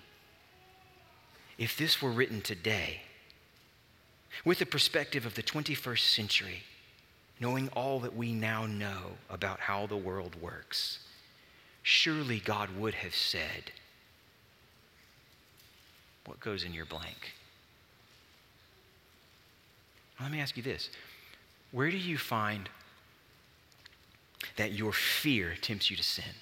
[1.56, 3.00] If this were written today,
[4.44, 6.64] with the perspective of the 21st century,
[7.40, 10.98] knowing all that we now know about how the world works,
[11.82, 13.72] surely God would have said,
[16.30, 17.32] What goes in your blank?
[20.20, 20.88] Let me ask you this
[21.72, 22.68] where do you find
[24.54, 26.36] that your fear tempts you to sin?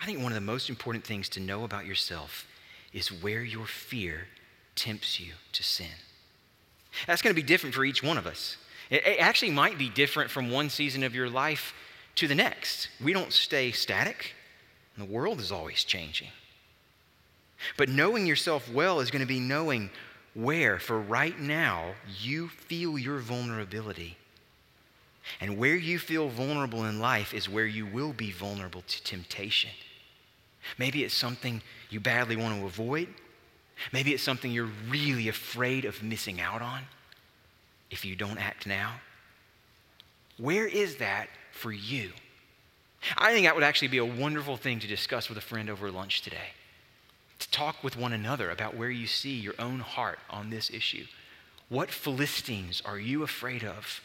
[0.00, 2.48] I think one of the most important things to know about yourself
[2.92, 4.26] is where your fear
[4.74, 5.86] tempts you to sin.
[7.06, 8.56] That's going to be different for each one of us.
[8.90, 11.74] It, actually might be different from one season of your life
[12.16, 12.88] to the next.
[13.02, 14.34] We don't stay static,
[14.98, 16.30] the world is always changing.
[17.76, 19.90] But knowing yourself well is going to be knowing
[20.34, 24.16] where, for right now, you feel your vulnerability.
[25.40, 29.70] And where you feel vulnerable in life is where you will be vulnerable to temptation.
[30.78, 33.08] Maybe it's something you badly want to avoid.
[33.92, 36.82] Maybe it's something you're really afraid of missing out on
[37.90, 38.94] if you don't act now.
[40.36, 42.12] Where is that for you?
[43.16, 45.90] I think that would actually be a wonderful thing to discuss with a friend over
[45.90, 46.52] lunch today.
[47.40, 51.04] To talk with one another about where you see your own heart on this issue.
[51.68, 54.00] What Philistines are you afraid of?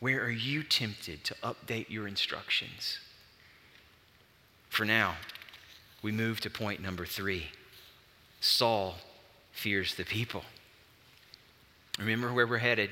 [0.00, 2.98] Where are you tempted to update your instructions?
[4.68, 5.16] For now,
[6.02, 7.48] we move to point number three
[8.40, 8.96] Saul
[9.52, 10.44] fears the people.
[11.98, 12.90] Remember where we're headed.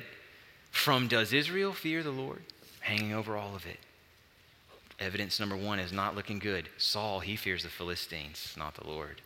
[0.72, 2.42] From does Israel fear the Lord?
[2.80, 3.78] Hanging over all of it.
[4.98, 6.68] Evidence number one is not looking good.
[6.76, 9.20] Saul, he fears the Philistines, not the Lord.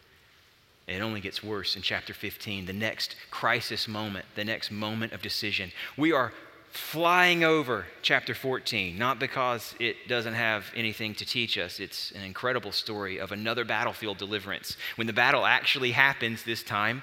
[0.91, 5.23] It only gets worse in chapter 15, the next crisis moment, the next moment of
[5.23, 5.71] decision.
[5.97, 6.33] We are
[6.73, 11.79] flying over chapter 14, not because it doesn't have anything to teach us.
[11.79, 14.77] It's an incredible story of another battlefield deliverance.
[14.97, 17.03] When the battle actually happens this time,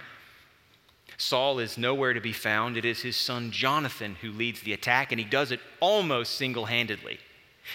[1.16, 2.76] Saul is nowhere to be found.
[2.76, 6.66] It is his son Jonathan who leads the attack, and he does it almost single
[6.66, 7.20] handedly.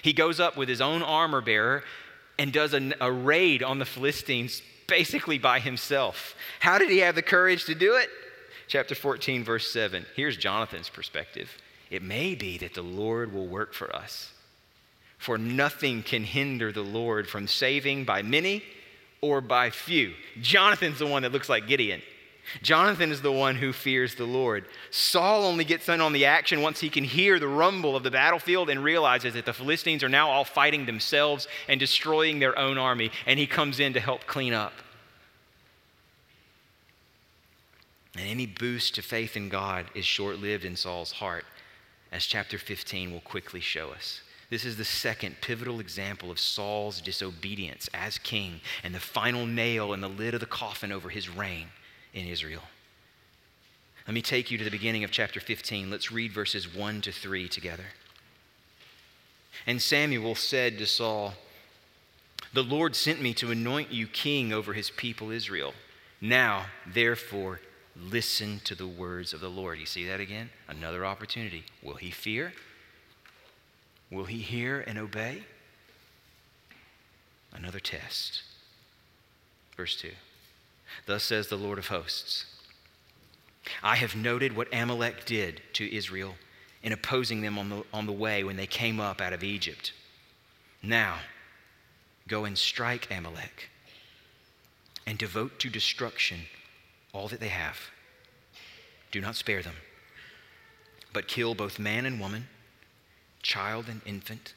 [0.02, 1.84] He goes up with his own armor bearer
[2.38, 6.34] and does a, a raid on the Philistines basically by himself.
[6.60, 8.08] How did he have the courage to do it?
[8.68, 10.06] Chapter 14, verse 7.
[10.16, 11.50] Here's Jonathan's perspective.
[11.90, 14.32] It may be that the Lord will work for us.
[15.18, 18.62] For nothing can hinder the Lord from saving by many
[19.20, 20.14] or by few.
[20.40, 22.02] Jonathan's the one that looks like Gideon.
[22.60, 24.66] Jonathan is the one who fears the Lord.
[24.90, 28.10] Saul only gets in on the action once he can hear the rumble of the
[28.10, 32.78] battlefield and realizes that the Philistines are now all fighting themselves and destroying their own
[32.78, 34.74] army, and he comes in to help clean up.
[38.16, 41.46] And any boost to faith in God is short lived in Saul's heart
[42.10, 44.20] as chapter 15 will quickly show us.
[44.50, 49.94] This is the second pivotal example of Saul's disobedience as king and the final nail
[49.94, 51.68] in the lid of the coffin over his reign
[52.12, 52.62] in Israel.
[54.06, 55.90] Let me take you to the beginning of chapter 15.
[55.90, 57.84] Let's read verses 1 to 3 together.
[59.66, 61.34] And Samuel said to Saul,
[62.52, 65.74] The Lord sent me to anoint you king over his people Israel.
[66.20, 67.60] Now, therefore,
[67.96, 69.78] listen to the words of the Lord.
[69.78, 70.50] You see that again?
[70.68, 71.64] Another opportunity.
[71.82, 72.52] Will he fear?
[74.10, 75.44] Will he hear and obey?
[77.52, 78.42] Another test.
[79.76, 80.10] Verse 2.
[81.06, 82.46] Thus says the Lord of hosts
[83.82, 86.34] I have noted what Amalek did to Israel
[86.82, 89.92] in opposing them on the, on the way when they came up out of Egypt.
[90.82, 91.18] Now,
[92.26, 93.70] go and strike Amalek
[95.06, 96.40] and devote to destruction
[97.12, 97.78] all that they have.
[99.12, 99.76] Do not spare them,
[101.12, 102.48] but kill both man and woman,
[103.42, 104.54] child and infant,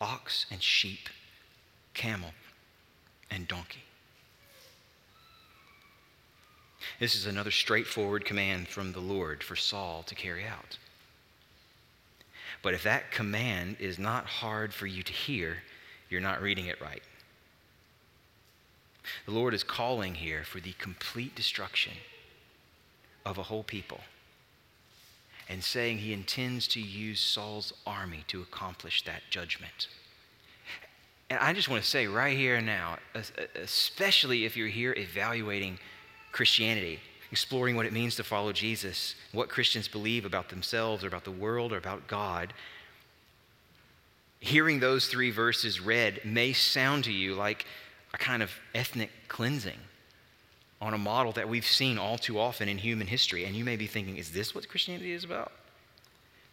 [0.00, 1.08] ox and sheep,
[1.94, 2.30] camel
[3.30, 3.84] and donkey.
[7.00, 10.78] This is another straightforward command from the Lord for Saul to carry out.
[12.62, 15.58] But if that command is not hard for you to hear,
[16.08, 17.02] you're not reading it right.
[19.26, 21.94] The Lord is calling here for the complete destruction
[23.24, 24.00] of a whole people
[25.48, 29.88] and saying he intends to use Saul's army to accomplish that judgment.
[31.30, 32.98] And I just want to say right here and now,
[33.54, 35.78] especially if you're here evaluating
[36.32, 37.00] Christianity,
[37.30, 41.30] exploring what it means to follow Jesus, what Christians believe about themselves or about the
[41.30, 42.52] world or about God,
[44.40, 47.66] hearing those three verses read may sound to you like
[48.14, 49.78] a kind of ethnic cleansing
[50.80, 53.44] on a model that we've seen all too often in human history.
[53.44, 55.52] And you may be thinking, is this what Christianity is about?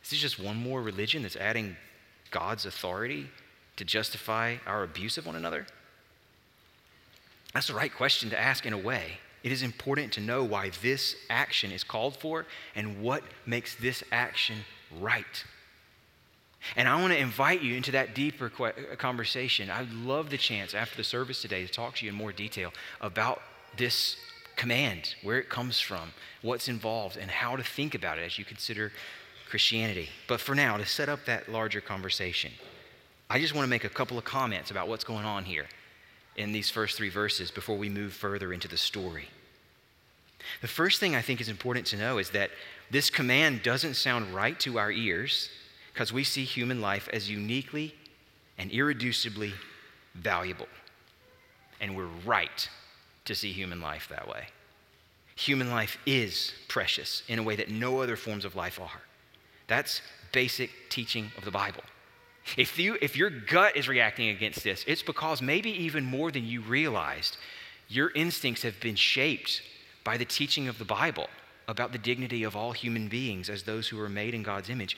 [0.03, 1.75] Is this just one more religion that's adding
[2.31, 3.29] God's authority
[3.77, 5.67] to justify our abuse of one another?
[7.53, 9.19] That's the right question to ask in a way.
[9.45, 14.03] It is important to know why this action is called for and what makes this
[14.11, 14.55] action
[14.99, 15.45] right.
[16.75, 19.69] And I want to invite you into that deeper uh, conversation.
[19.69, 22.73] I'd love the chance after the service today to talk to you in more detail
[23.01, 23.39] about
[23.77, 24.17] this
[24.55, 28.45] command, where it comes from, what's involved, and how to think about it as you
[28.45, 28.91] consider
[29.47, 30.09] Christianity.
[30.27, 32.51] But for now, to set up that larger conversation,
[33.29, 35.67] I just want to make a couple of comments about what's going on here
[36.35, 39.29] in these first three verses before we move further into the story.
[40.61, 42.51] The first thing I think is important to know is that
[42.91, 45.49] this command doesn't sound right to our ears
[45.93, 47.95] because we see human life as uniquely
[48.57, 49.53] and irreducibly
[50.13, 50.67] valuable.
[51.81, 52.69] And we're right
[53.25, 54.47] to see human life that way.
[55.35, 59.01] Human life is precious in a way that no other forms of life are.
[59.67, 61.83] That's basic teaching of the Bible.
[62.57, 66.45] If, you, if your gut is reacting against this, it's because maybe even more than
[66.45, 67.37] you realized,
[67.87, 69.61] your instincts have been shaped
[70.03, 71.27] by the teaching of the Bible
[71.67, 74.95] about the dignity of all human beings as those who are made in God's image.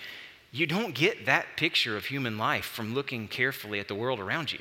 [0.51, 4.51] You don't get that picture of human life from looking carefully at the world around
[4.51, 4.59] you.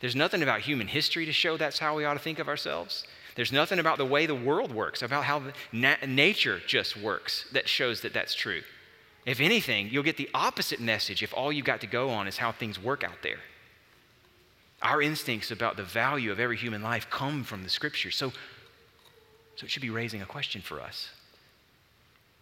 [0.00, 3.06] There's nothing about human history to show that's how we ought to think of ourselves.
[3.34, 7.68] There's nothing about the way the world works, about how na- nature just works, that
[7.68, 8.62] shows that that's true.
[9.24, 12.38] If anything, you'll get the opposite message if all you've got to go on is
[12.38, 13.38] how things work out there.
[14.82, 18.16] Our instincts about the value of every human life come from the scriptures.
[18.16, 18.30] So,
[19.54, 21.10] so it should be raising a question for us.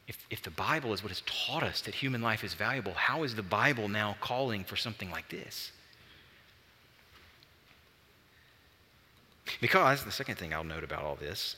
[0.09, 3.25] If, if the Bible is what has taught us that human life is valuable, how
[3.25, 5.73] is the Bible now calling for something like this?
[9.61, 11.57] Because the second thing I'll note about all this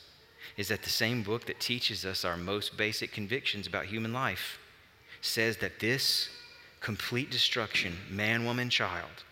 [0.57, 4.59] is that the same book that teaches us our most basic convictions about human life
[5.23, 6.29] says that this
[6.81, 9.23] complete destruction, man, woman, child,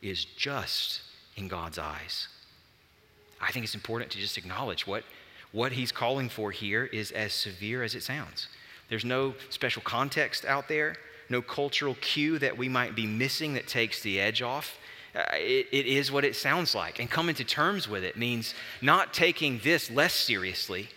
[0.00, 1.02] is just
[1.36, 2.28] in God's eyes.
[3.40, 5.02] I think it's important to just acknowledge what,
[5.50, 8.46] what he's calling for here is as severe as it sounds.
[8.88, 10.96] There's no special context out there,
[11.28, 14.78] no cultural cue that we might be missing that takes the edge off.
[15.14, 17.00] Uh, it, it is what it sounds like.
[17.00, 20.90] And coming to terms with it means not taking this less seriously,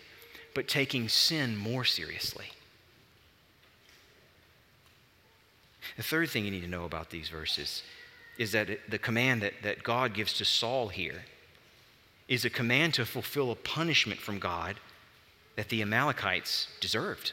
[0.54, 2.46] but taking sin more seriously.
[5.96, 7.82] The third thing you need to know about these verses
[8.38, 11.24] is that the command that, that God gives to Saul here
[12.28, 14.76] is a command to fulfill a punishment from God
[15.56, 17.32] that the Amalekites deserved.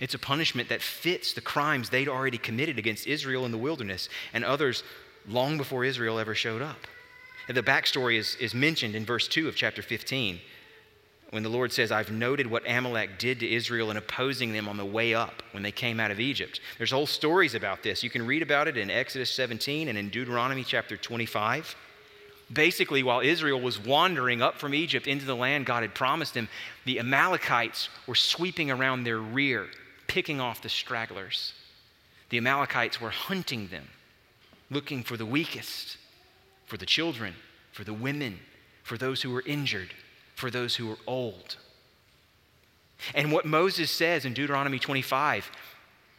[0.00, 4.08] It's a punishment that fits the crimes they'd already committed against Israel in the wilderness
[4.32, 4.82] and others
[5.26, 6.86] long before Israel ever showed up.
[7.48, 10.40] The backstory is, is mentioned in verse 2 of chapter 15
[11.30, 14.76] when the Lord says, I've noted what Amalek did to Israel in opposing them on
[14.76, 16.60] the way up when they came out of Egypt.
[16.78, 18.02] There's whole stories about this.
[18.02, 21.74] You can read about it in Exodus 17 and in Deuteronomy chapter 25.
[22.52, 26.48] Basically, while Israel was wandering up from Egypt into the land God had promised them,
[26.84, 29.66] the Amalekites were sweeping around their rear,
[30.06, 31.54] picking off the stragglers.
[32.30, 33.88] The Amalekites were hunting them,
[34.70, 35.96] looking for the weakest,
[36.66, 37.34] for the children,
[37.72, 38.38] for the women,
[38.84, 39.90] for those who were injured
[40.36, 41.56] for those who are old.
[43.14, 45.50] And what Moses says in Deuteronomy 25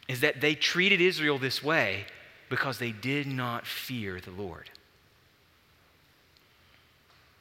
[0.08, 2.04] is that they treated Israel this way
[2.48, 4.70] because they did not fear the Lord.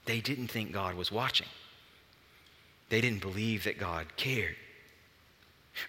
[0.06, 1.48] They didn't think God was watching.
[2.90, 4.56] They didn't believe that God cared.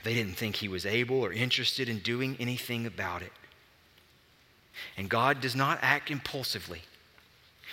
[0.05, 3.33] They didn't think he was able or interested in doing anything about it.
[4.97, 6.83] And God does not act impulsively.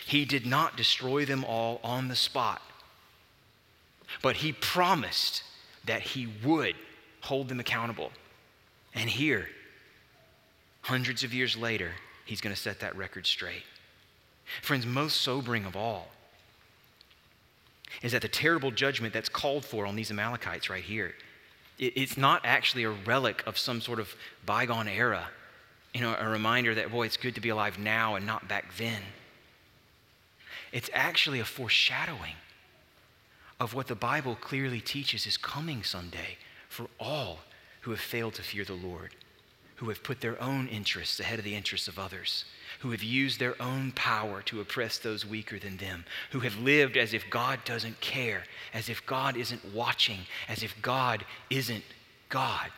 [0.06, 2.62] He did not destroy them all on the spot.
[4.22, 5.44] But he promised
[5.86, 6.76] that he would
[7.22, 8.12] hold them accountable.
[8.94, 9.50] And here,
[10.82, 11.92] hundreds of years later,
[12.26, 13.64] he's going to set that record straight.
[14.62, 16.08] Friends, most sobering of all
[18.02, 21.16] is that the terrible judgment that's called for on these Amalekites right here,
[21.78, 25.28] it's not actually a relic of some sort of bygone era,
[25.94, 28.76] you know, a reminder that, boy, it's good to be alive now and not back
[28.78, 29.02] then.
[30.72, 32.36] It's actually a foreshadowing
[33.60, 36.38] of what the Bible clearly teaches is coming someday
[36.68, 37.40] for all
[37.82, 39.16] who have failed to fear the Lord,
[39.76, 42.46] who have put their own interests ahead of the interests of others,
[42.80, 46.98] who have used their own power to oppress those weaker than them, who have lived
[46.98, 48.44] as if God doesn't care,
[48.74, 51.84] as if God isn't watching, as if God isn't
[52.30, 52.70] God.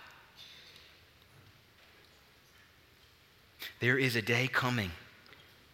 [3.80, 4.91] There is a day coming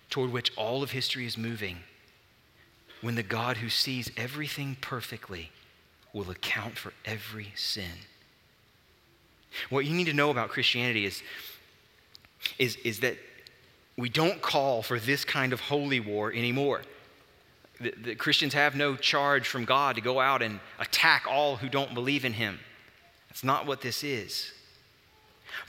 [0.10, 1.78] toward which all of history is moving
[3.04, 5.51] when the God who sees everything perfectly
[6.14, 7.99] will account for every sin.
[9.70, 11.22] What you need to know about Christianity is,
[12.58, 13.18] is, is that
[13.97, 16.82] we don't call for this kind of holy war anymore.
[17.82, 21.68] The, the, Christians have no charge from God to go out and attack all who
[21.68, 22.58] don't believe in Him.
[23.28, 24.54] That's not what this is.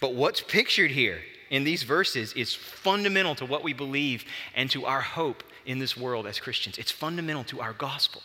[0.00, 1.18] But what's pictured here
[1.50, 4.24] in these verses is fundamental to what we believe
[4.54, 6.78] and to our hope in this world as Christians.
[6.78, 8.22] It's fundamental to our gospel,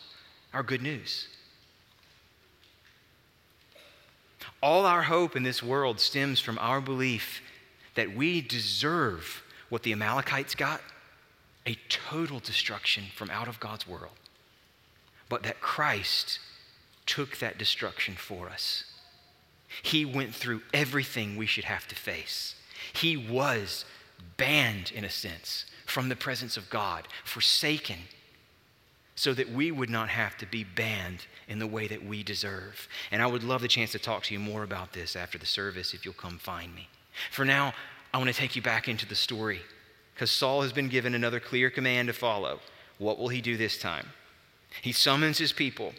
[0.52, 1.28] our good news.
[4.62, 7.40] All our hope in this world stems from our belief
[7.94, 10.80] that we deserve what the Amalekites got
[11.66, 14.16] a total destruction from out of God's world,
[15.28, 16.38] but that Christ
[17.06, 18.84] took that destruction for us.
[19.82, 22.54] He went through everything we should have to face.
[22.92, 23.84] He was
[24.36, 27.98] banned, in a sense, from the presence of God, forsaken,
[29.14, 32.88] so that we would not have to be banned in the way that we deserve.
[33.10, 35.46] And I would love the chance to talk to you more about this after the
[35.46, 36.88] service if you'll come find me.
[37.30, 37.74] For now,
[38.14, 39.60] I want to take you back into the story
[40.14, 42.60] because Saul has been given another clear command to follow.
[42.98, 44.08] What will he do this time?
[44.82, 45.92] He summons his people,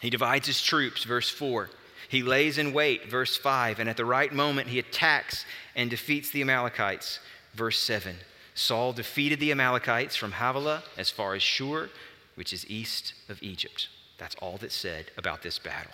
[0.00, 1.70] he divides his troops, verse 4.
[2.08, 5.44] He lays in wait, verse 5, and at the right moment he attacks
[5.74, 7.20] and defeats the Amalekites,
[7.54, 8.16] verse 7.
[8.54, 11.90] Saul defeated the Amalekites from Havilah as far as Shur,
[12.36, 13.88] which is east of Egypt.
[14.18, 15.92] That's all that's said about this battle.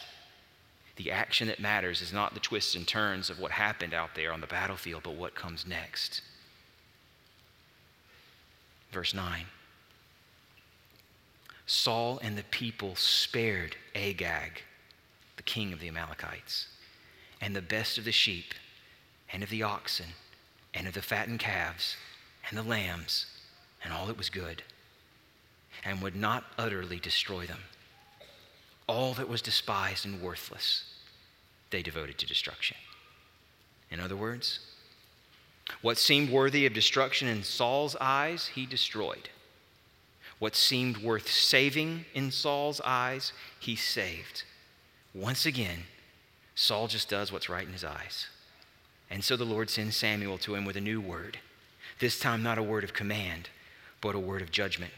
[0.97, 4.33] The action that matters is not the twists and turns of what happened out there
[4.33, 6.21] on the battlefield, but what comes next.
[8.93, 9.47] Verse 9
[11.67, 14.63] Saul and the people spared Agag,
[15.43, 16.69] the king of the Amalekites,
[17.41, 18.55] and the best of the sheep,
[19.33, 20.07] and of the oxen,
[20.73, 21.97] and of the fattened calves
[22.49, 23.27] and the lambs
[23.83, 24.63] and all that was good,
[25.85, 27.59] and would not utterly destroy them.
[28.87, 30.85] All that was despised and worthless,
[31.71, 32.77] they devoted to destruction.
[33.91, 34.61] In other words,
[35.81, 39.31] what seemed worthy of destruction in Saul's eyes, he destroyed.
[40.39, 44.45] What seemed worth saving in Saul's eyes, he saved.
[45.15, 45.85] Once again,
[46.55, 48.29] Saul just does what's right in his eyes.
[49.11, 51.39] And so the Lord sends Samuel to him with a new word
[52.03, 53.49] this time, not a word of command,
[54.01, 54.93] but a word of judgment.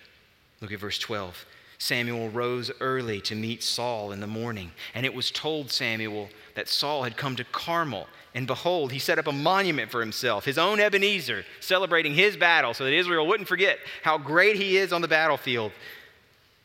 [0.61, 1.45] Look at verse 12.
[1.77, 6.69] Samuel rose early to meet Saul in the morning, and it was told Samuel that
[6.69, 8.07] Saul had come to Carmel.
[8.35, 12.73] And behold, he set up a monument for himself, his own Ebenezer, celebrating his battle
[12.73, 15.73] so that Israel wouldn't forget how great he is on the battlefield.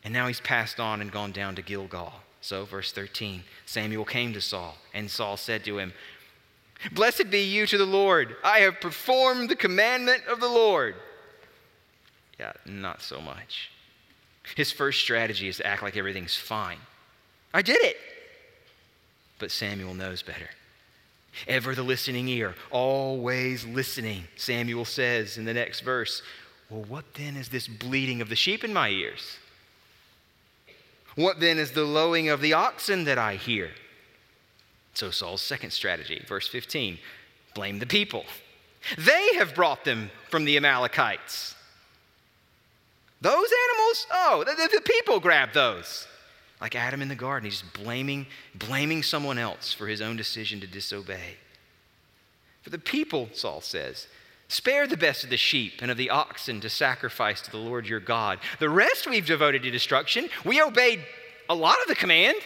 [0.02, 2.14] And now he's passed on and gone down to Gilgal.
[2.40, 5.92] So, verse 13 Samuel came to Saul, and Saul said to him,
[6.92, 8.36] Blessed be you to the Lord.
[8.42, 10.94] I have performed the commandment of the Lord.
[12.38, 13.70] Yeah, not so much.
[14.56, 16.78] His first strategy is to act like everything's fine.
[17.52, 17.96] I did it.
[19.38, 20.48] But Samuel knows better.
[21.46, 26.22] Ever the listening ear, always listening, Samuel says in the next verse.
[26.70, 29.38] Well, what then is this bleating of the sheep in my ears?
[31.16, 33.70] What then is the lowing of the oxen that I hear?
[34.94, 36.98] So Saul's second strategy, verse 15,
[37.54, 38.24] blame the people.
[38.98, 41.54] They have brought them from the Amalekites.
[43.20, 43.34] Those
[43.70, 44.06] animals?
[44.12, 46.06] Oh, the, the people grabbed those.
[46.60, 50.66] Like Adam in the garden, he's blaming, blaming someone else for his own decision to
[50.66, 51.36] disobey.
[52.62, 54.06] For the people, Saul says,
[54.50, 57.86] spare the best of the sheep and of the oxen to sacrifice to the Lord
[57.86, 58.40] your God.
[58.58, 60.28] The rest we've devoted to destruction.
[60.44, 61.04] We obeyed
[61.48, 62.36] a lot of the command.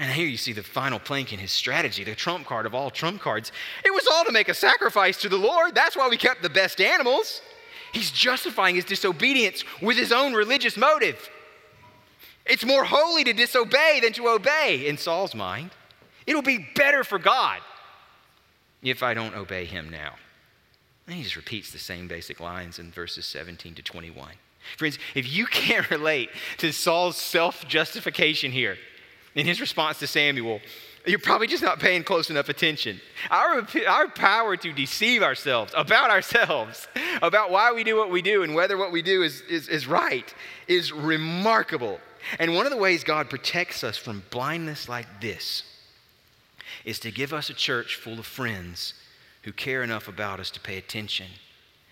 [0.00, 2.90] And here you see the final plank in his strategy, the trump card of all
[2.90, 3.52] trump cards.
[3.84, 5.76] It was all to make a sacrifice to the Lord.
[5.76, 7.42] That's why we kept the best animals.
[7.92, 11.30] He's justifying his disobedience with his own religious motive.
[12.44, 15.70] It's more holy to disobey than to obey in Saul's mind.
[16.26, 17.60] It'll be better for God
[18.82, 20.14] if I don't obey him now.
[21.06, 24.32] And he just repeats the same basic lines in verses 17 to 21.
[24.76, 28.76] Friends, if you can't relate to Saul's self justification here
[29.34, 30.60] in his response to Samuel,
[31.04, 33.00] you're probably just not paying close enough attention.
[33.28, 36.86] Our, our power to deceive ourselves about ourselves,
[37.22, 39.86] about why we do what we do and whether what we do is, is, is
[39.86, 40.32] right,
[40.68, 41.98] is remarkable.
[42.38, 45.64] And one of the ways God protects us from blindness like this
[46.84, 48.94] is to give us a church full of friends
[49.42, 51.26] who care enough about us to pay attention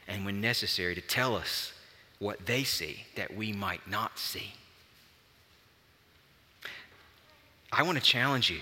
[0.06, 1.72] and, when necessary, to tell us
[2.18, 4.54] what they see that we might not see.
[7.72, 8.60] I want to challenge you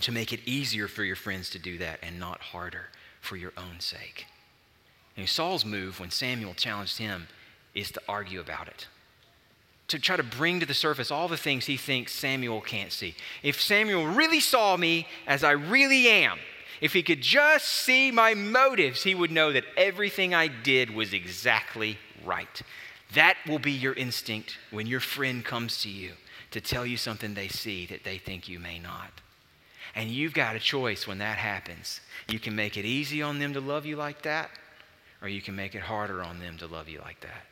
[0.00, 2.86] to make it easier for your friends to do that and not harder
[3.20, 4.26] for your own sake.
[5.16, 7.26] And Saul's move when Samuel challenged him
[7.74, 8.86] is to argue about it
[9.88, 13.14] to try to bring to the surface all the things he thinks Samuel can't see.
[13.42, 16.38] If Samuel really saw me as I really am,
[16.80, 21.12] if he could just see my motives, he would know that everything I did was
[21.12, 22.62] exactly right.
[23.14, 26.12] That will be your instinct when your friend comes to you
[26.50, 29.10] to tell you something they see that they think you may not.
[29.94, 32.00] And you've got a choice when that happens.
[32.28, 34.50] You can make it easy on them to love you like that,
[35.22, 37.47] or you can make it harder on them to love you like that.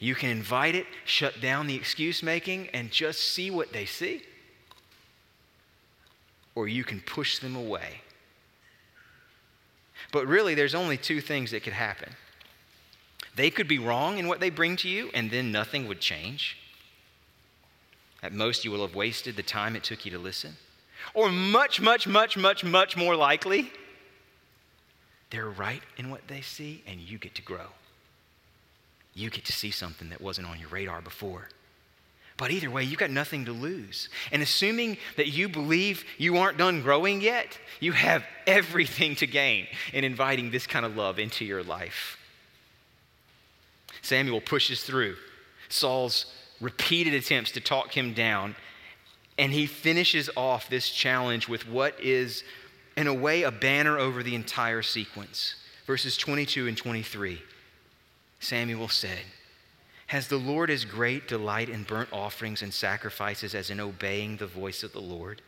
[0.00, 4.22] You can invite it, shut down the excuse making, and just see what they see.
[6.54, 8.00] Or you can push them away.
[10.10, 12.14] But really, there's only two things that could happen.
[13.36, 16.56] They could be wrong in what they bring to you, and then nothing would change.
[18.22, 20.56] At most, you will have wasted the time it took you to listen.
[21.12, 23.70] Or much, much, much, much, much more likely,
[25.28, 27.68] they're right in what they see, and you get to grow
[29.14, 31.48] you get to see something that wasn't on your radar before.
[32.36, 34.08] But either way, you've got nothing to lose.
[34.32, 39.66] And assuming that you believe you aren't done growing yet, you have everything to gain
[39.92, 42.16] in inviting this kind of love into your life.
[44.00, 45.16] Samuel pushes through
[45.68, 48.56] Saul's repeated attempts to talk him down,
[49.38, 52.42] and he finishes off this challenge with what is,
[52.96, 55.56] in a way, a banner over the entire sequence.
[55.86, 57.40] Verses 22 and 23.
[58.40, 59.20] Samuel said,
[60.08, 64.46] Has the Lord as great delight in burnt offerings and sacrifices as in obeying the
[64.46, 65.42] voice of the Lord?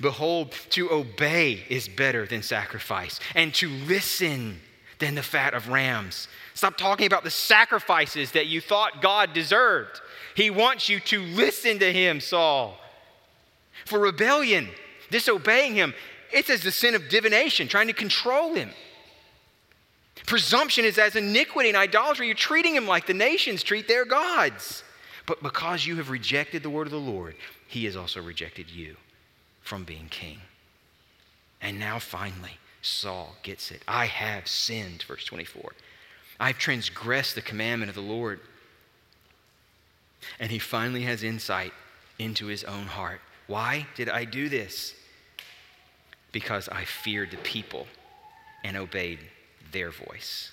[0.00, 4.60] Behold, to obey is better than sacrifice, and to listen
[4.98, 6.28] than the fat of rams.
[6.54, 10.00] Stop talking about the sacrifices that you thought God deserved.
[10.34, 12.78] He wants you to listen to Him, Saul.
[13.84, 14.68] For rebellion,
[15.10, 15.94] disobeying Him,
[16.32, 18.70] it's as the sin of divination, trying to control Him.
[20.26, 22.26] Presumption is as iniquity and idolatry.
[22.26, 24.82] You're treating him like the nations treat their gods.
[25.26, 27.34] But because you have rejected the word of the Lord,
[27.66, 28.96] he has also rejected you
[29.62, 30.38] from being king.
[31.60, 33.82] And now finally, Saul gets it.
[33.88, 35.72] I have sinned, verse 24.
[36.38, 38.40] I've transgressed the commandment of the Lord.
[40.38, 41.72] And he finally has insight
[42.18, 43.20] into his own heart.
[43.46, 44.94] Why did I do this?
[46.32, 47.86] Because I feared the people
[48.62, 49.20] and obeyed
[49.74, 50.52] their voice.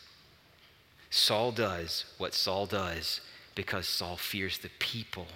[1.09, 3.21] Saul does what Saul does
[3.55, 5.27] because Saul fears the people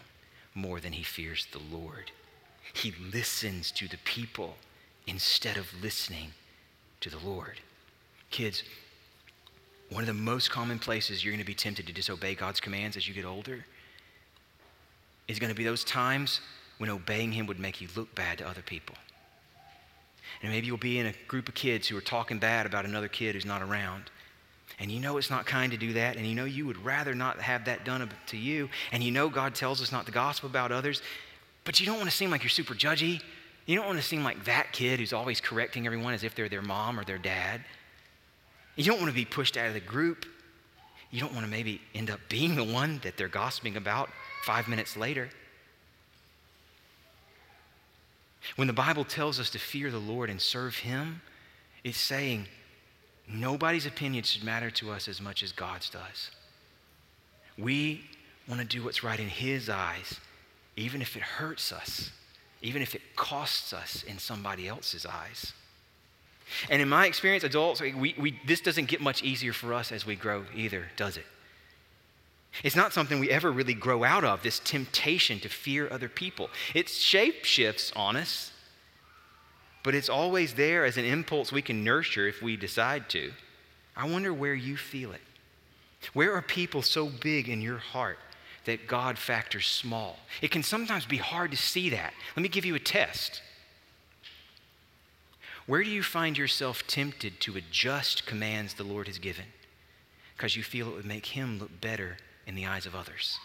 [0.53, 2.11] more than he fears the Lord.
[2.73, 4.55] He listens to the people
[5.05, 6.31] instead of listening
[7.01, 7.59] to the Lord.
[8.31, 8.63] Kids,
[9.89, 12.97] one of the most common places you're going to be tempted to disobey God's commands
[12.97, 13.65] as you get older
[15.27, 16.41] is going to be those times
[16.79, 18.95] when obeying Him would make you look bad to other people.
[20.41, 23.07] And maybe you'll be in a group of kids who are talking bad about another
[23.07, 24.03] kid who's not around.
[24.79, 26.17] And you know it's not kind to do that.
[26.17, 28.69] And you know you would rather not have that done to you.
[28.91, 31.01] And you know God tells us not to gossip about others.
[31.63, 33.21] But you don't want to seem like you're super judgy.
[33.65, 36.49] You don't want to seem like that kid who's always correcting everyone as if they're
[36.49, 37.61] their mom or their dad.
[38.75, 40.25] You don't want to be pushed out of the group.
[41.09, 44.09] You don't want to maybe end up being the one that they're gossiping about
[44.43, 45.29] five minutes later.
[48.55, 51.21] When the Bible tells us to fear the Lord and serve Him,
[51.83, 52.47] it's saying
[53.27, 56.31] nobody's opinion should matter to us as much as God's does.
[57.57, 58.03] We
[58.47, 60.19] want to do what's right in His eyes,
[60.75, 62.11] even if it hurts us,
[62.61, 65.53] even if it costs us in somebody else's eyes.
[66.69, 70.05] And in my experience, adults, we, we, this doesn't get much easier for us as
[70.05, 71.25] we grow either, does it?
[72.63, 76.49] It's not something we ever really grow out of, this temptation to fear other people.
[76.73, 78.51] It shape shifts on us,
[79.83, 83.31] but it's always there as an impulse we can nurture if we decide to.
[83.95, 85.21] I wonder where you feel it.
[86.13, 88.19] Where are people so big in your heart
[88.65, 90.19] that God factors small?
[90.41, 92.13] It can sometimes be hard to see that.
[92.35, 93.41] Let me give you a test.
[95.65, 99.45] Where do you find yourself tempted to adjust commands the Lord has given
[100.35, 102.17] because you feel it would make Him look better
[102.47, 103.39] in the eyes of others?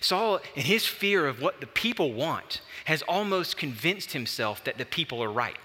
[0.00, 4.84] Saul, in his fear of what the people want, has almost convinced himself that the
[4.84, 5.56] people are right.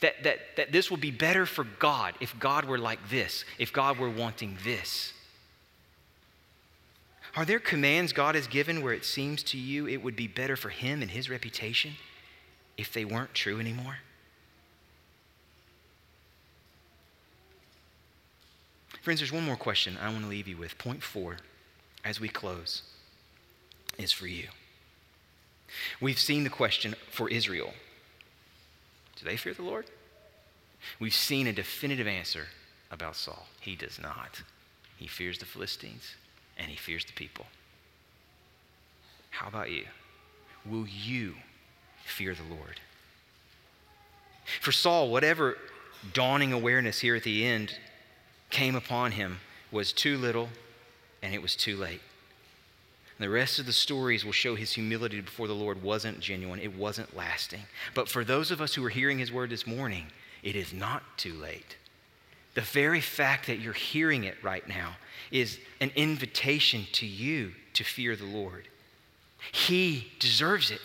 [0.00, 3.72] That, that, that this will be better for God if God were like this, if
[3.72, 5.12] God were wanting this.
[7.36, 10.56] Are there commands God has given where it seems to you it would be better
[10.56, 11.92] for him and his reputation
[12.76, 13.98] if they weren't true anymore?
[19.02, 20.76] Friends, there's one more question I want to leave you with.
[20.78, 21.38] Point four,
[22.04, 22.82] as we close,
[23.98, 24.48] is for you.
[26.00, 27.72] We've seen the question for Israel
[29.16, 29.86] Do they fear the Lord?
[30.98, 32.46] We've seen a definitive answer
[32.90, 33.46] about Saul.
[33.60, 34.42] He does not.
[34.96, 36.14] He fears the Philistines
[36.58, 37.46] and he fears the people.
[39.30, 39.84] How about you?
[40.66, 41.34] Will you
[42.04, 42.80] fear the Lord?
[44.60, 45.56] For Saul, whatever
[46.12, 47.78] dawning awareness here at the end
[48.50, 49.38] came upon him
[49.72, 50.48] was too little
[51.22, 52.00] and it was too late.
[53.18, 56.60] And the rest of the stories will show his humility before the Lord wasn't genuine,
[56.60, 57.62] it wasn't lasting.
[57.94, 60.06] But for those of us who are hearing his word this morning,
[60.42, 61.76] it is not too late.
[62.54, 64.96] The very fact that you're hearing it right now
[65.30, 68.68] is an invitation to you to fear the Lord.
[69.52, 70.80] He deserves it.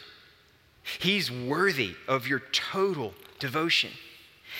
[0.99, 3.91] He's worthy of your total devotion.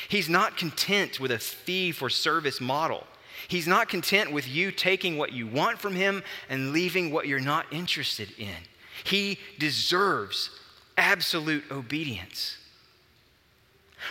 [0.09, 3.05] He's not content with a fee for service model.
[3.47, 7.39] He's not content with you taking what you want from him and leaving what you're
[7.39, 8.55] not interested in.
[9.03, 10.49] He deserves
[10.97, 12.57] absolute obedience.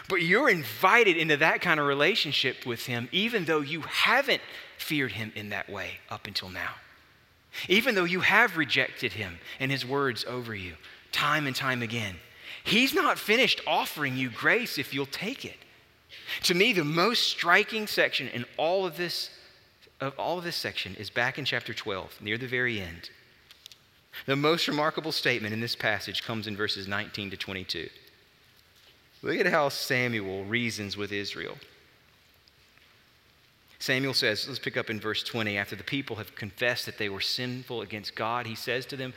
[0.09, 4.43] But you're invited into that kind of relationship with him, even though you haven't
[4.79, 6.75] feared him in that way up until now.
[7.69, 10.75] Even though you have rejected him and his words over you
[11.13, 12.17] time and time again.
[12.65, 15.57] He's not finished offering you grace if you'll take it.
[16.45, 19.31] To me, the most striking section in all of this,
[20.01, 23.11] of all of this section is back in chapter 12, near the very end.
[24.27, 27.89] The most remarkable statement in this passage comes in verses 19 to 22.
[29.23, 31.57] Look at how Samuel reasons with Israel.
[33.79, 35.59] Samuel says, let's pick up in verse 20.
[35.59, 39.13] After the people have confessed that they were sinful against God, he says to them,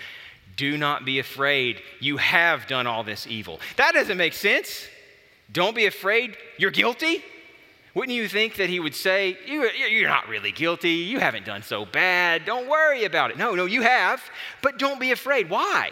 [0.58, 1.82] Do not be afraid.
[2.00, 3.60] You have done all this evil.
[3.78, 4.88] That doesn't make sense.
[5.52, 6.38] Don't be afraid.
[6.58, 7.24] You're guilty.
[7.94, 10.92] Wouldn't you think that he would say, You're not really guilty.
[10.92, 12.46] You haven't done so bad.
[12.46, 13.38] Don't worry about it.
[13.38, 14.22] No, no, you have.
[14.62, 15.50] But don't be afraid.
[15.50, 15.92] Why?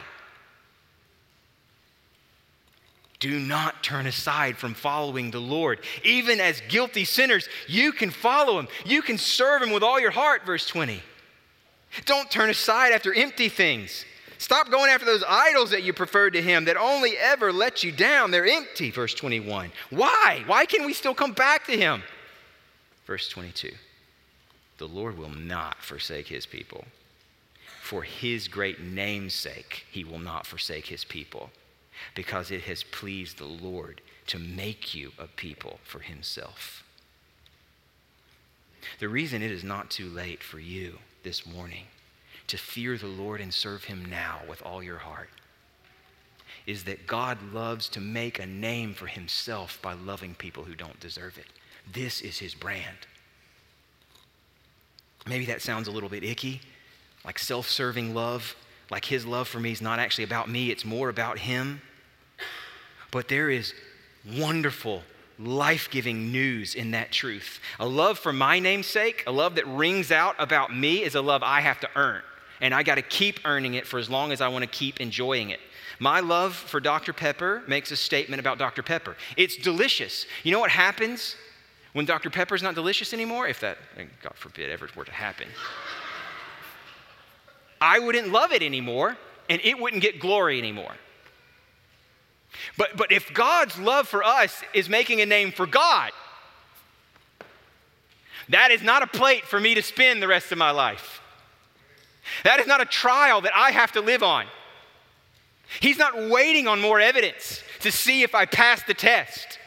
[3.19, 5.79] Do not turn aside from following the Lord.
[6.03, 8.67] Even as guilty sinners, you can follow him.
[8.85, 11.01] You can serve him with all your heart, verse 20.
[12.05, 14.05] Don't turn aside after empty things.
[14.45, 17.91] Stop going after those idols that you preferred to him that only ever let you
[17.91, 18.29] down.
[18.29, 19.71] They're empty, verse 21.
[19.89, 20.43] Why?
[20.45, 22.03] Why can we still come back to him?
[23.07, 23.71] Verse 22.
[24.77, 26.85] The Lord will not forsake his people.
[27.81, 31.49] For his great name's sake, he will not forsake his people
[32.13, 36.83] because it has pleased the Lord to make you a people for himself.
[38.99, 41.85] The reason it is not too late for you this morning
[42.47, 45.29] to fear the Lord and serve him now with all your heart
[46.65, 50.99] is that God loves to make a name for himself by loving people who don't
[50.99, 51.45] deserve it.
[51.91, 52.97] This is his brand.
[55.27, 56.61] Maybe that sounds a little bit icky,
[57.23, 58.55] like self serving love,
[58.89, 61.81] like his love for me is not actually about me, it's more about him.
[63.11, 63.73] But there is
[64.37, 65.03] wonderful,
[65.39, 67.59] life giving news in that truth.
[67.79, 71.21] A love for my name's sake, a love that rings out about me, is a
[71.21, 72.21] love I have to earn.
[72.61, 75.01] And I got to keep earning it for as long as I want to keep
[75.01, 75.59] enjoying it.
[75.99, 77.13] My love for Dr.
[77.13, 78.83] Pepper makes a statement about Dr.
[78.83, 79.15] Pepper.
[79.37, 80.25] It's delicious.
[80.43, 81.35] You know what happens
[81.93, 82.29] when Dr.
[82.29, 83.47] Pepper is not delicious anymore?
[83.47, 85.47] If that, eh, God forbid, ever were to happen.
[87.79, 89.17] I wouldn't love it anymore,
[89.49, 90.93] and it wouldn't get glory anymore.
[92.77, 96.11] But, but if God's love for us is making a name for God,
[98.49, 101.21] that is not a plate for me to spin the rest of my life.
[102.43, 104.45] That is not a trial that I have to live on.
[105.79, 109.59] He's not waiting on more evidence to see if I pass the test.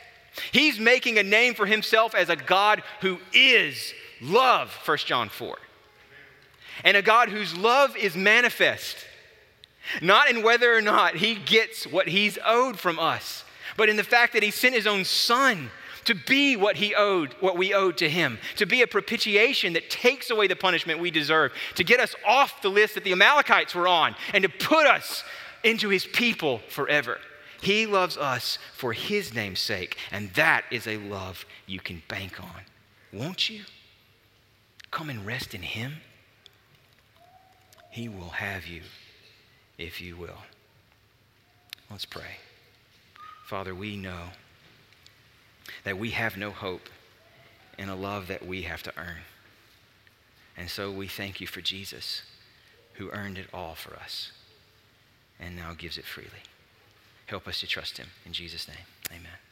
[0.52, 5.58] He's making a name for himself as a God who is love, 1 John 4.
[6.84, 8.96] And a God whose love is manifest,
[10.00, 13.44] not in whether or not he gets what he's owed from us,
[13.76, 15.70] but in the fact that he sent his own son
[16.08, 19.90] to be what he owed, what we owed to him, to be a propitiation that
[19.90, 23.74] takes away the punishment we deserve, to get us off the list that the Amalekites
[23.74, 25.22] were on, and to put us
[25.62, 27.18] into his people forever.
[27.60, 32.42] He loves us for his name's sake, and that is a love you can bank
[32.42, 32.62] on.
[33.12, 33.64] Won't you?
[34.90, 35.96] Come and rest in him.
[37.90, 38.80] He will have you
[39.76, 40.38] if you will.
[41.90, 42.38] Let's pray.
[43.44, 44.30] Father, we know
[45.84, 46.88] that we have no hope
[47.78, 49.22] in a love that we have to earn.
[50.56, 52.22] And so we thank you for Jesus,
[52.94, 54.32] who earned it all for us
[55.38, 56.42] and now gives it freely.
[57.26, 58.08] Help us to trust him.
[58.26, 59.47] In Jesus' name, amen.